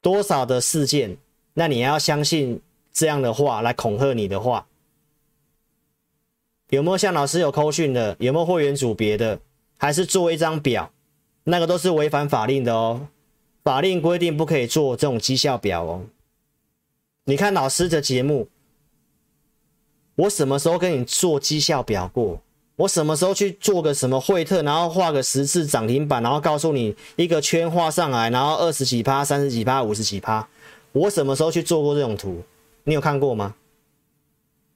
[0.00, 1.16] 多少的事件。
[1.54, 2.60] 那你要相信
[2.92, 4.66] 这样的话来恐吓你的话，
[6.70, 8.16] 有没有像老师有扣讯的？
[8.20, 9.40] 有没有会员组别的？
[9.76, 10.92] 还是做一张表？
[11.44, 13.08] 那个都是违反法令的哦。
[13.64, 16.06] 法令规定不可以做这种绩效表哦。
[17.24, 18.48] 你看老师的节目，
[20.18, 22.42] 我什么时候跟你做绩效表过？
[22.74, 30.48] 我什么时候去做个什么惠特，然后画个十字涨停板，然后告诉你一个圈画上来，然后二十几趴、三十几趴、五十几趴？
[30.90, 32.42] 我什么时候去做过这种图？
[32.82, 33.54] 你有看过吗？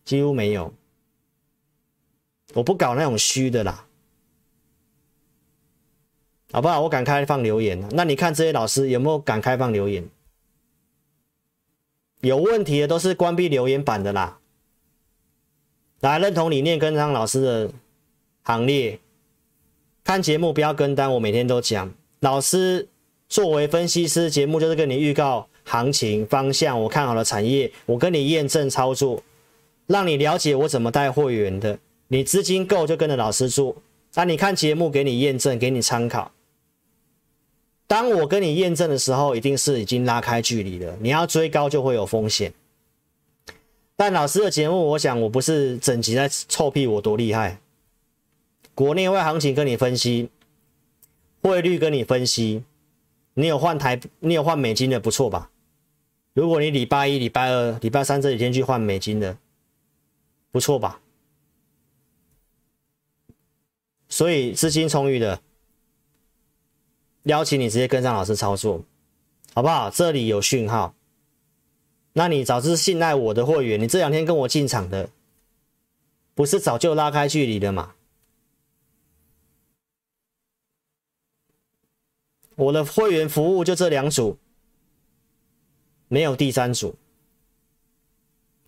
[0.05, 0.73] 几乎没有。
[2.55, 3.85] 我不搞那种虚的啦。
[6.53, 6.83] 好不好？
[6.83, 10.09] 我敢开放留言，那你看这些老师有没有敢开放留言？
[12.21, 14.39] 有问题的都是关闭留言板的啦。
[16.03, 17.71] 来，认同理念跟上老师的
[18.43, 18.99] 行列，
[20.03, 21.13] 看节目不要跟单。
[21.15, 22.89] 我每天都讲，老师
[23.29, 29.23] 作为分析师，节目就是跟你预告行情方向，我看好了产业，我跟你验证操作，
[29.87, 31.79] 让你了解我怎么带会员的。
[32.09, 33.77] 你资金够就跟着老师做，
[34.15, 36.33] 那你看节目给你验证，给你参考。
[37.87, 40.97] 当我跟你验证的时候，一定是已经拉开距离了。
[41.01, 42.53] 你要追高就会有风险。
[44.05, 47.61] 但老师的节目，我想我不是整集在臭屁我多厉害。
[48.75, 50.29] 国内外行情跟你分析，
[51.41, 52.65] 汇率跟你分析，
[53.35, 55.53] 你有换台，你有换美金的不错吧？
[56.33, 59.39] 如果你礼拜一、礼拜二、礼拜三这几天去换美金的，
[60.51, 61.01] 不错吧？
[64.09, 65.41] 所以资金充裕的。
[67.23, 68.85] 邀请你直接跟上老师操作，
[69.55, 69.89] 好不好？
[69.89, 70.93] 这里有讯号，
[72.15, 75.09] 那你早知信赖我的会员，你这两天跟我进场的，
[76.35, 77.95] 不是早就拉开距离了吗？
[82.55, 84.37] 我的会员服务就这两组，
[86.09, 86.95] 没有第三组。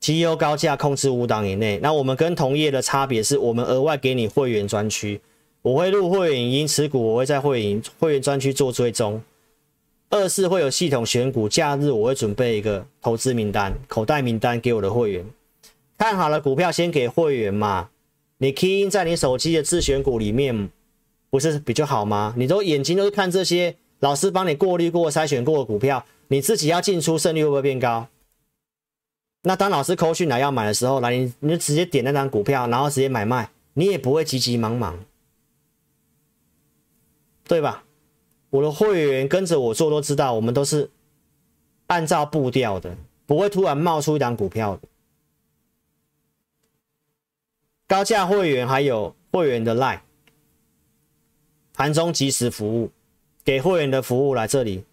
[0.00, 5.20] 绩优高价控制五档以内，那我们跟同业的差别是我们额外给你会员专区。
[5.62, 9.22] 我会入会员影音持股，我会在会员会员专区做追踪。
[10.10, 15.26] 二是会有系统选股，假日我会准备一个投资名单、口袋名单给我的会员。
[15.98, 17.90] 看好了股票先给会员嘛，
[18.38, 20.70] 你 key in 在你手机的自选股里面，
[21.30, 22.34] 不是比较好吗？
[22.36, 28.08] 你都眼睛都是看这些，老师帮你过滤过、筛选过的股票，你自己要进出胜率会不会变高？
[29.42, 34.98] 那当老师扣讯来要买的时候，来你你就直接点那张股票，然后直接买卖，你也不会急急忙忙。
[37.46, 37.83] 对吧？
[38.54, 40.88] 我的会员跟着我做都知道，我们都是
[41.88, 42.96] 按照步调的，
[43.26, 44.80] 不会突然冒出一档股票。
[47.88, 49.98] 高价会员还有会员的 Line，
[51.72, 52.92] 盘中即时服务，
[53.44, 54.84] 给会员的服务来这里，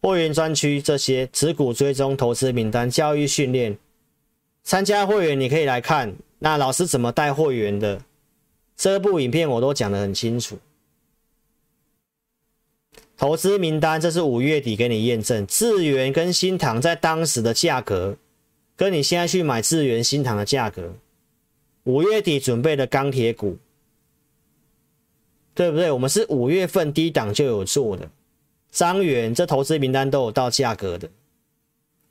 [0.00, 3.76] 会员专区这些持股追踪、投资名单、教育训练，
[4.62, 8.02] 参加会员你可以来看，那老师怎么带会员的，
[8.76, 10.56] 这部影片我都讲得很清楚。
[13.20, 18.16] 投资名单，这是五月底给你验证，智源跟新唐在当时的价格，
[18.74, 20.94] 跟你现在去买智源、新唐的价格，
[21.84, 23.58] 五月底准备的钢铁股，
[25.52, 25.90] 对不对？
[25.90, 28.08] 我们是五月份低档就有做的，
[28.70, 31.10] 张元这投资名单都有到价格的，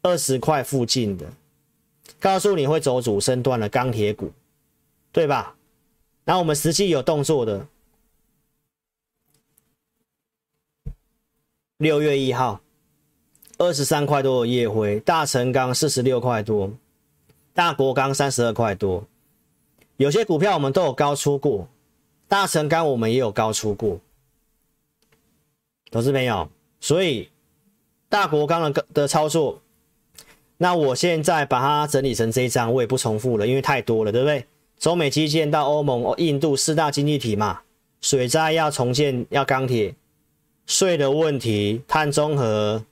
[0.04, 1.26] 二十块附近的，
[2.20, 4.32] 告诉你会走主升段的钢铁股，
[5.12, 5.56] 对吧？
[6.24, 7.66] 然后我们实际有动作的。
[11.80, 12.60] 六月一号，
[13.58, 16.70] 二十三块多的夜辉，大成钢四十六块多，
[17.54, 19.08] 大国钢三十二块多。
[19.96, 21.70] 有些股票我们都有高出过，
[22.28, 23.98] 大成钢我们也有高出过，
[25.90, 26.50] 投资朋友。
[26.82, 27.30] 所以
[28.10, 29.62] 大国钢的的操作，
[30.58, 34.46] 那我现在把它整理成这一张，我也不重复了，因为太多了，对不对？
[34.78, 37.62] 中美基建到欧盟、印度四大经济体嘛，
[38.02, 39.96] 水灾要重建，要钢铁。
[40.70, 42.86] 税的问题、碳中和，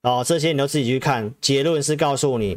[0.00, 1.34] 哦，这些你都自己去看。
[1.38, 2.56] 结论是告诉你，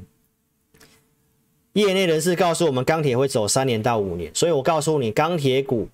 [1.74, 4.34] 业内人士告诉我们，钢铁会走三年到五年。
[4.34, 5.90] 所以我告诉你，钢铁股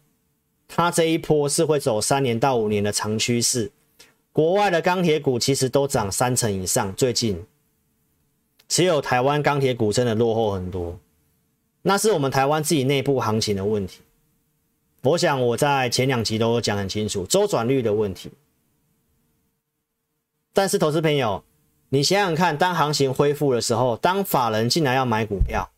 [0.68, 3.72] 它这一波是会走三年到五年的长趋势。
[4.32, 7.44] 国外的钢铁股其实都涨三成以上，最近
[8.68, 11.00] 只有台湾钢铁股真的落后很多，
[11.82, 14.02] 那是我们台湾自己内部行情的问题。
[15.02, 18.32] 我想我在前两集都讲很清楚周转率的问题，
[20.54, 21.44] 但是投资朋友，
[21.90, 25.70] 你想想看，当行情恢复的时候，当法人进来要买股票，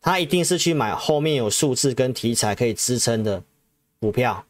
[0.00, 3.42] 他一定是去买后面有数字跟题材可以支撑的
[3.98, 4.46] 股票。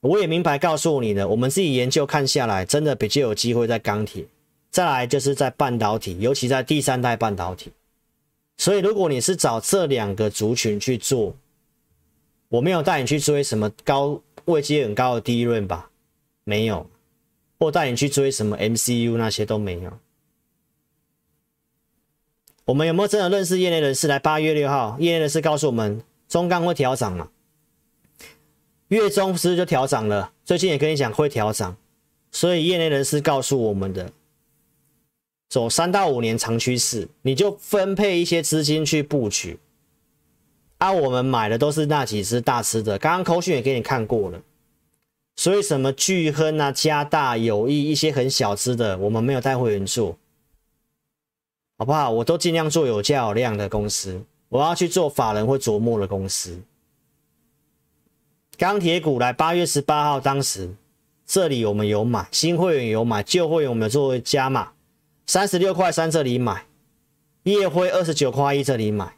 [0.00, 4.26] 我也明白告诉你的，我们自己研究看下来，真的比较有机会在钢铁，
[4.70, 7.70] 再来就是在半导体，尤其在第三代半导体。
[8.58, 11.34] 所以如果你是找这两个族群去做，
[12.50, 15.90] 我没有带你去追什么高位阶很高的低润吧，
[16.44, 16.90] 没有，
[17.58, 19.98] 或带你去追什么 MCU 那些都没有。
[22.66, 24.06] 我们有没有真的认识业内人士？
[24.06, 27.30] 来八月六号，业内人士告诉我们，中钢会调涨嘛？
[28.88, 30.32] 月中是不是就调涨了？
[30.44, 31.76] 最近也跟你讲会调涨，
[32.32, 34.12] 所以业内人士告诉我们的，
[35.48, 39.58] 走三到五年长趋势，你就分配一些资金去布局。
[40.80, 44.40] 啊，我们买的都是那几只大吃的，刚刚扣讯也给你看过了，
[45.36, 50.16] 所以什么巨亨啊、嘉大、友谊一些很小资的，我们没有带会员做，
[51.76, 52.10] 好不好？
[52.10, 56.58] 我都尽量做有价有量的公司，我要去做法人会琢磨的公司。
[58.56, 60.74] 钢铁股来八月十八号，当时
[61.26, 64.72] 这里我们有买，新会员有买，旧会员我们有做加码，
[65.26, 66.64] 三十六块三这里买，
[67.42, 69.14] 夜辉二十九块一这里买，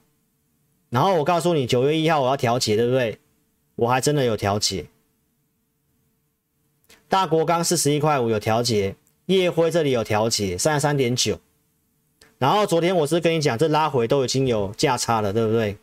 [0.93, 3.19] 然后我告诉你九月一号我要调节，对不对？
[3.77, 4.89] 我还真的有调节。
[7.09, 11.41] 大国钢四十一块五有调节，夜辉这里有调节，三十三点九。
[12.37, 15.79] 然后昨天我是跟你讲，这拉回都已经有价差了，对不对？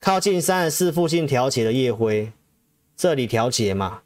[0.00, 2.32] 靠近三十四附近调节的夜辉，
[2.96, 4.02] 这里调节嘛，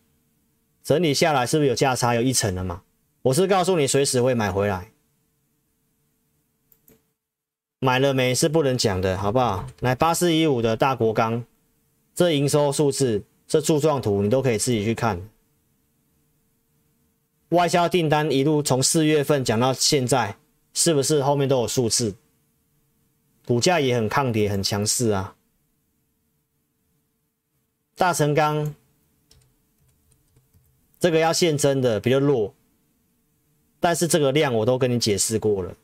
[0.83, 2.83] 整理下来是不是有价差有一成了嘛？
[3.23, 4.91] 我是告诉你，随时会买回来，
[7.85, 9.67] 买了没是不能讲的，好不好？
[9.81, 11.45] 来八四一五的大国钢。
[12.15, 15.21] 这营收数字，这柱状图你都可以自己去看。
[17.51, 20.35] 外销订单一路从四月份讲到现在，
[20.73, 22.15] 是不是后面都有数字？
[23.45, 25.37] 股价也很抗跌，很强势啊。
[27.97, 28.75] 大成钢
[30.99, 32.55] 这个要现真的比较弱，
[33.79, 35.77] 但是这个量我都跟你解释过了，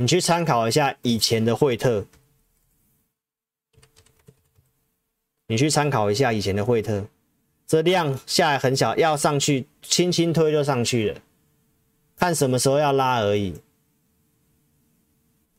[0.00, 2.06] 你去参考一下以前的惠特。
[5.50, 7.06] 你去参考一下以前的惠特，
[7.66, 11.20] 这量下来很小，要上去轻轻推就上去了，
[12.16, 13.58] 看什么时候要拉而已，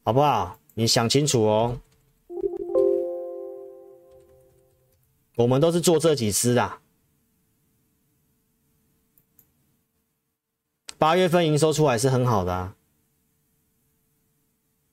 [0.04, 0.60] 好不好？
[0.76, 1.82] 你想清楚哦。
[5.38, 6.74] 我们都是做这几支的，
[11.00, 12.76] 八月份营收出来是很好的，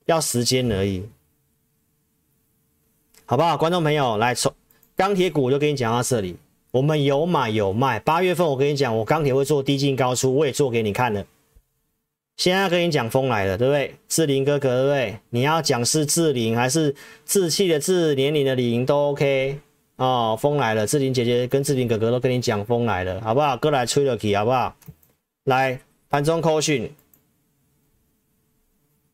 [0.07, 1.07] 要时间而已，
[3.25, 3.55] 好不好？
[3.55, 4.51] 观众朋友来从。
[4.95, 6.35] 钢铁股就跟你讲到这里，
[6.71, 7.99] 我们有买有卖。
[7.99, 11.23] 八月份我跟你讲，我钢铁会做低进高出，我也做给你看了。
[12.37, 13.95] 现在跟你讲风来了，对不对？
[14.07, 15.19] 志林哥哥，对不对？
[15.29, 16.95] 你要讲是志林还是
[17.25, 19.59] 志气的志，年龄的龄都 OK
[19.97, 20.35] 哦。
[20.39, 23.55] 风来了，志霖姐姐跟志霖哥哥都跟你讲风来了，好不好？
[23.57, 24.75] 哥来吹了气，好不好？
[25.43, 25.79] 来
[26.09, 26.91] 盘中扣讯，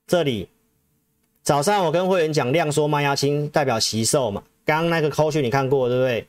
[0.08, 0.48] 这里
[1.44, 4.44] 早上我跟会员讲量缩卖压轻，代表惜售嘛。
[4.66, 6.28] 刚刚那个扣讯你看过对不对？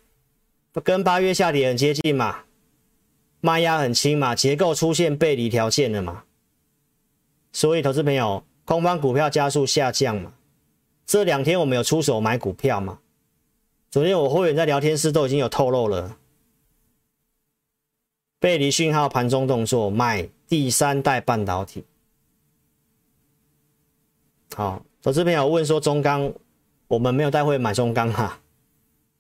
[0.82, 2.40] 跟八月下跌很接近嘛，
[3.40, 6.24] 卖压很轻嘛，结构出现背离条件了嘛，
[7.52, 10.32] 所以投资朋友，空方股票加速下降嘛。
[11.06, 12.98] 这两天我们有出手买股票嘛？
[13.92, 16.16] 昨天我会员在聊天室都已经有透露了，
[18.40, 21.84] 背离讯号盘中动作卖第三代半导体。
[24.56, 26.32] 好，投资朋友问说中钢。
[26.86, 28.40] 我们没有带会买中钢哈，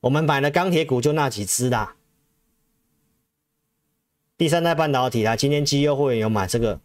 [0.00, 1.96] 我们买的钢铁股就那几只啦。
[4.36, 6.80] 第三代半导体啦，今天基优会员有买这个，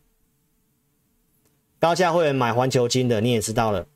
[1.79, 3.87] 高价会员买环球晶的，你也知道了。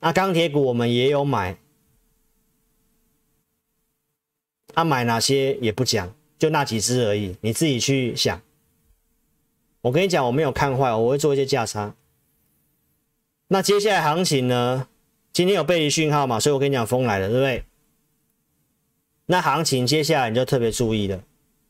[0.00, 1.58] 那钢铁股我们也有买，
[4.74, 8.40] 啊，买哪些也不讲，就那几只而已，你自己去想。
[9.80, 11.94] 我跟你讲，我没有看坏，我会做一些价差。
[13.52, 14.88] 那接下来行情呢？
[15.30, 17.62] 今天有背离讯号嘛，所以我跟你讲风来了，对不对？
[19.26, 21.22] 那行情接下来你就特别注意了，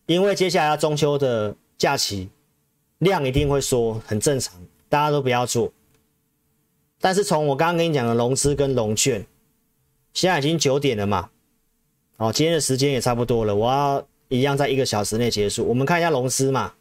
[0.06, 2.28] 因为接下来要中秋的假期，
[2.98, 4.54] 量一定会缩，很正常，
[4.88, 5.72] 大家都不要做。
[7.00, 9.26] 但是从我刚刚跟你讲的融资跟融券，
[10.14, 11.30] 现在已经九点了嘛，
[12.18, 15.64] 哦，今天的时间也差不多了，我要一样在一个小时内结束。
[15.64, 16.72] 我们看一下融资嘛。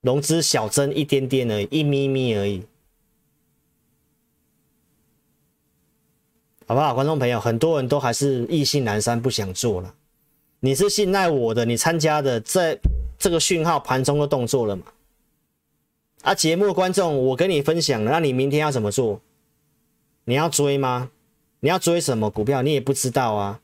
[0.00, 2.62] 融资小增一点点而已，一咪咪而已，
[6.66, 6.94] 好不好？
[6.94, 9.94] 观众朋友，很多人都还是意兴阑珊，不想做了。
[10.60, 12.78] 你是信赖我的，你参加的在
[13.18, 14.84] 这个讯号盘中的动作了嘛？
[16.22, 19.20] 啊，节目观众，我跟你分享了，那你明天要怎么做？
[20.24, 21.10] 你要追吗？
[21.60, 22.62] 你要追什么股票？
[22.62, 23.60] 你也不知道啊！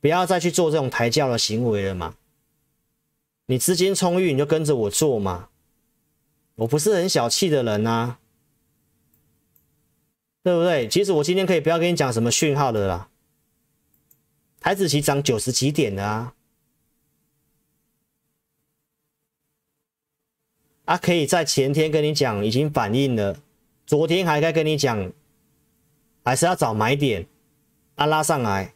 [0.00, 2.14] 不要再去做这种抬轿的行为了嘛！
[3.46, 5.48] 你资金充裕，你就跟着我做嘛！
[6.56, 8.18] 我不是很小气的人呐，
[10.42, 10.86] 对不对？
[10.86, 13.08] 其实我今天可以不要跟你讲什么讯号的啦，
[14.60, 16.34] 台指期涨九十几点的啊，
[20.84, 23.36] 啊，可以在前天跟你讲已经反映了，
[23.84, 25.12] 昨天还在跟你讲，
[26.22, 27.26] 还是要找买点，
[27.96, 28.74] 啊，拉上来，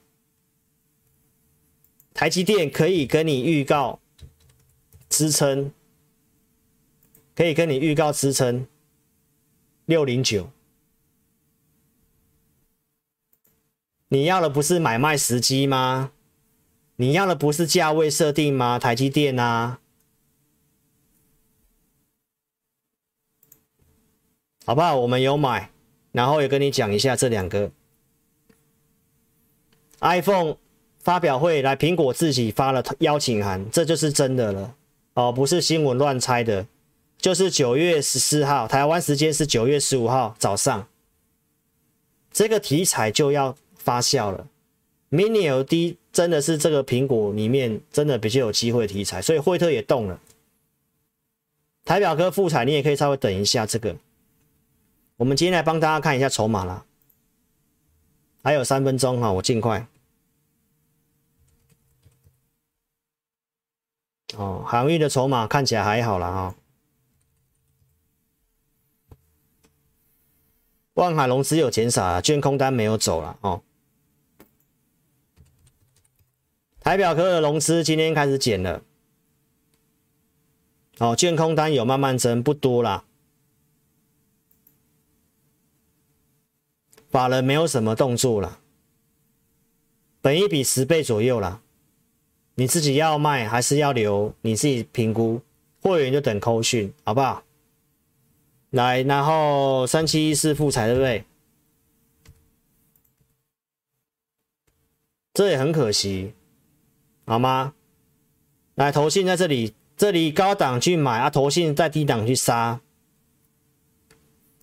[2.13, 4.01] 台积电可以跟你预告
[5.09, 5.73] 支撑。
[7.39, 8.67] 可以跟你预告支撑
[9.87, 10.51] 六零九。
[14.09, 16.11] 你要的不是买卖时机吗？
[16.97, 18.77] 你要的不是价位设定吗？
[18.77, 19.79] 台积电啊，
[24.67, 24.97] 好不好？
[24.97, 25.71] 我们有买，
[26.11, 27.71] 然后也跟你讲一下这两个
[30.01, 30.57] iPhone
[30.99, 34.75] 发表会，来苹果自己发了邀请函，这就是真的了
[35.15, 36.67] 哦，不是新闻乱猜的。
[37.29, 40.89] 就是九月十四号，台湾时间是九月十五号早上，
[42.33, 43.55] 这个题材就要。
[43.79, 44.47] 发酵了
[45.11, 50.21] ，MiniLD 真的是这个苹果里面真的比较有机会的题材，所以惠特也动了。
[51.87, 53.97] 台表科复彩你也可以稍微等一下这个。
[55.17, 56.85] 我们今天来帮大家看一下筹码啦，
[58.43, 59.87] 还有三分钟哈，我尽快。
[64.37, 66.55] 哦，航运的筹码看起来还好啦哈。
[70.99, 73.63] 万海龙只有减少啊，券空单没有走了哦。
[76.81, 78.83] 台表科的融资今天开始减了，
[80.99, 83.05] 哦，券空单有慢慢增，不多啦。
[87.11, 88.59] 法人没有什么动作了，
[90.21, 91.63] 本一比十倍左右了，
[92.57, 95.41] 你自己要卖还是要留，你自己评估。
[95.81, 97.45] 会员就等扣讯，好不好？
[98.71, 101.25] 来，然后三七一四富彩对不对？
[105.33, 106.35] 这也很可惜。
[107.25, 107.75] 好吗？
[108.75, 112.81] 来，投信在这里，这里高档去买啊，投信在低档去杀，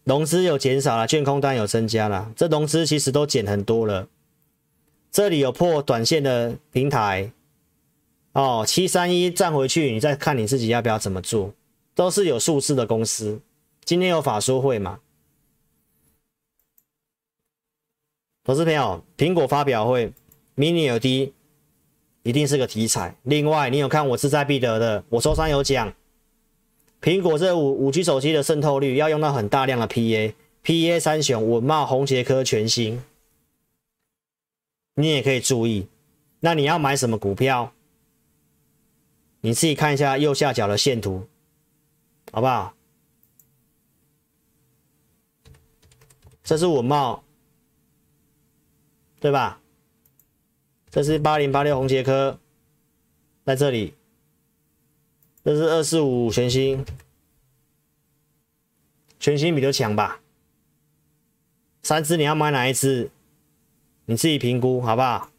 [0.03, 4.07] 融资有减少了，券空单有增加了，这融资其实都减很多了。
[5.11, 7.31] 这里有破短线的平台，
[8.33, 11.53] 哦，七三一站回去，你再看你自己要不要怎么做，
[11.93, 13.39] 都是有数字的公司。
[13.85, 14.99] 今天有法说会嘛？
[18.43, 20.11] 投资朋友，苹果发表会
[20.57, 21.31] ，Mini LED。
[22.23, 23.15] 一定是个题材。
[23.21, 25.93] 另外，你有看我志在必得的，我周三有讲，
[26.99, 33.03] 苹果这五五 G 手机的渗透率要用到很大量的 PA，PA 三雄稳懋、宏捷科、全新，
[34.95, 35.87] 你也可以注意。
[36.39, 37.71] 那你要买什么股票？
[39.41, 41.27] 你自己看一下右下角的线图，
[42.31, 42.74] 好不好？
[46.45, 47.19] 这是稳懋，
[49.19, 49.59] 对吧？
[50.91, 52.39] 这是八零八六红杰科，
[53.43, 53.95] 在这里。
[55.43, 56.85] 这是二四五全新，
[59.19, 60.21] 全新比较强吧？
[61.81, 63.09] 三只你要买哪一只？
[64.05, 65.31] 你自己评估好不好？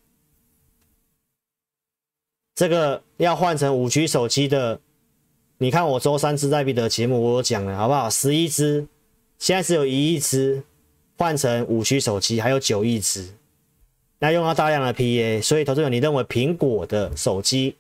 [2.57, 4.81] 这个要换成五 G 手机的，
[5.59, 8.11] 你看我周三只在必得节目我有讲了好不好？
[8.11, 8.89] 十一只，
[9.39, 10.65] 现在只有一亿只
[11.17, 13.29] 换成五 G 手机，还有九亿只。
[14.19, 17.77] 那用到大量的 PA，所以投资者，你认为苹果的手机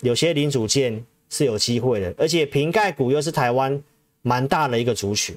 [0.00, 3.82] 有些零组件是有机会的，而且瓶盖股又是台湾
[4.22, 5.36] 蛮大的一个族群。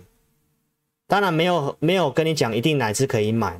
[1.07, 3.59] 当然没有没有跟你讲一定哪只可以买，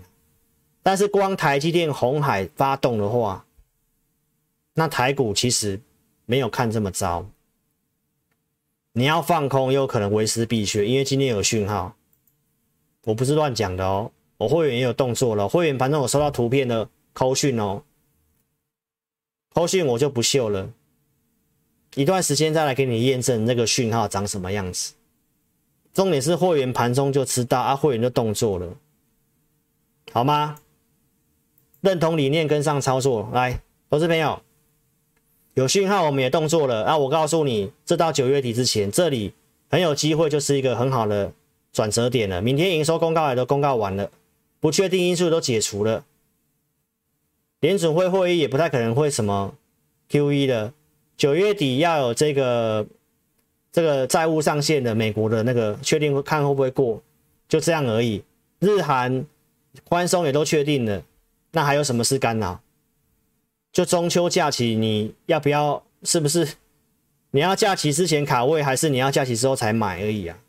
[0.83, 3.45] 但是光台积电、红海发动的话，
[4.75, 5.81] 那台股其实
[6.25, 7.25] 没有看这么糟。
[8.91, 11.95] 你要放空，有可能为时必须，因为今天有讯号，
[13.07, 14.11] 我不是乱讲的哦。
[14.37, 17.81] 我会员也有动作了，会员盘中我收到图片的扣讯哦，
[19.53, 20.69] 扣讯我就不秀了，
[21.95, 24.93] 一段时间再来给你验证那个讯号长什么样子。
[25.93, 28.75] 重点是会员盘中就知道啊，会员就动作了，
[30.11, 30.59] 好吗？
[31.81, 34.41] 认同理念跟上操作，来，投资朋友，
[35.55, 36.97] 有讯号我们也动作了啊！
[36.97, 39.33] 我告诉你，这到九月底之前，这里
[39.69, 41.33] 很有机会就是一个很好的
[41.78, 42.41] 转折点了。
[42.41, 44.09] 明天营收公告也都公告完了。
[44.59, 46.03] 不确定因素都解除了，
[47.59, 49.53] 联准会会议也不太可能会什么
[50.09, 50.73] QE 的。
[51.15, 52.88] 九月底要有这个
[53.71, 57.03] 这个债务上限的美国的那个确定，看会不会过，
[57.47, 58.23] 就这样而已。
[58.57, 59.23] 日韩
[59.84, 61.03] 宽松也都确定了，
[61.51, 62.59] 那还有什么事干扰？
[63.71, 65.84] 就中秋假期你要不要？
[66.01, 66.47] 是不是
[67.30, 70.39] 你要假期之前卡位，还是你要假期之后才买而已啊？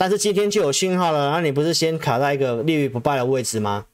[0.00, 3.84] 但是今天就有讯号了，那你不是先卡在一个立于不败的位置吗？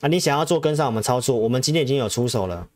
[0.00, 2.68] 啊，你想要做跟上我们操作，我们今天已经有出手了。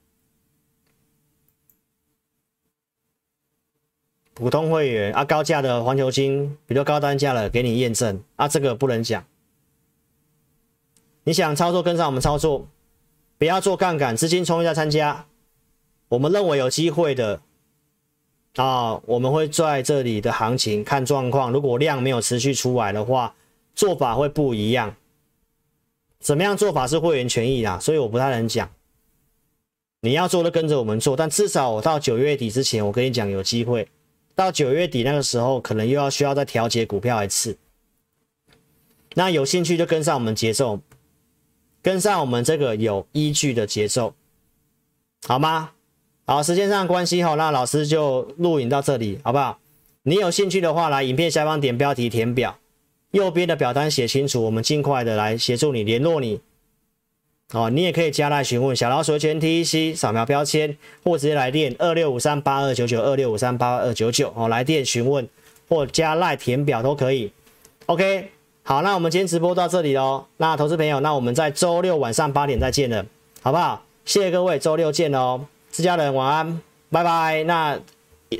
[4.34, 9.24] 普通会员啊，高价的环球晶，比如高单价了，给你验证啊，这个不能讲。
[11.24, 12.68] 你想操作跟上我们操作，
[13.36, 15.26] 不要做杠杆，资金冲一下参加，
[16.10, 17.40] 我们认为有机会的。
[18.56, 23.34] 啊、我们会在这里的行情看状况，如果量没有持续出来的话，
[23.74, 24.96] 做法会不一样。
[26.18, 28.70] 怎么样做法是会员权益啦，所以我不太能讲。
[30.00, 33.88] 你要做的跟着我们做，但至少我到九月底之前，我跟你讲有机会。
[34.34, 37.58] 到九月底那个时候，可能又要需要再调节股票一次。
[39.14, 40.80] 那有兴趣就跟上我们节奏，
[41.82, 44.14] 跟上我们这个有依据的节奏，
[45.26, 45.72] 好吗？
[46.28, 49.58] 好，时间上关系哈，那老师就录影到这里，好不好？
[50.02, 52.58] 你有兴趣的话，来影片下方点标题填表，
[53.12, 56.40] 右边的表单写清楚，我们尽快的来协助你联络你。
[57.52, 65.28] 哦，你也可以加来询问小老鼠全 T C 扫描标签，或直接来电二六五三八二九九二六五三八二九九哦，来电询问
[65.68, 67.30] 或加赖填表都可以。
[67.86, 68.30] OK。
[68.64, 70.26] 好，那我们今天直播到这里喽。
[70.38, 73.06] 那投资朋友，那我们在周六晚上八点再见了，
[73.40, 73.84] 好不好？
[74.04, 75.46] 谢谢各位，周六见喽。
[75.76, 77.44] 自家人晚安，拜拜。
[77.44, 77.78] 那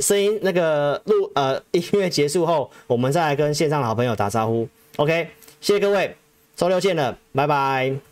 [0.01, 4.67] 声音那个录呃音乐结束后，我们再来跟线上的好朋友打招呼。
[4.97, 5.29] OK，
[5.61, 6.17] 谢谢各位，
[6.57, 8.06] 周六见了，拜拜。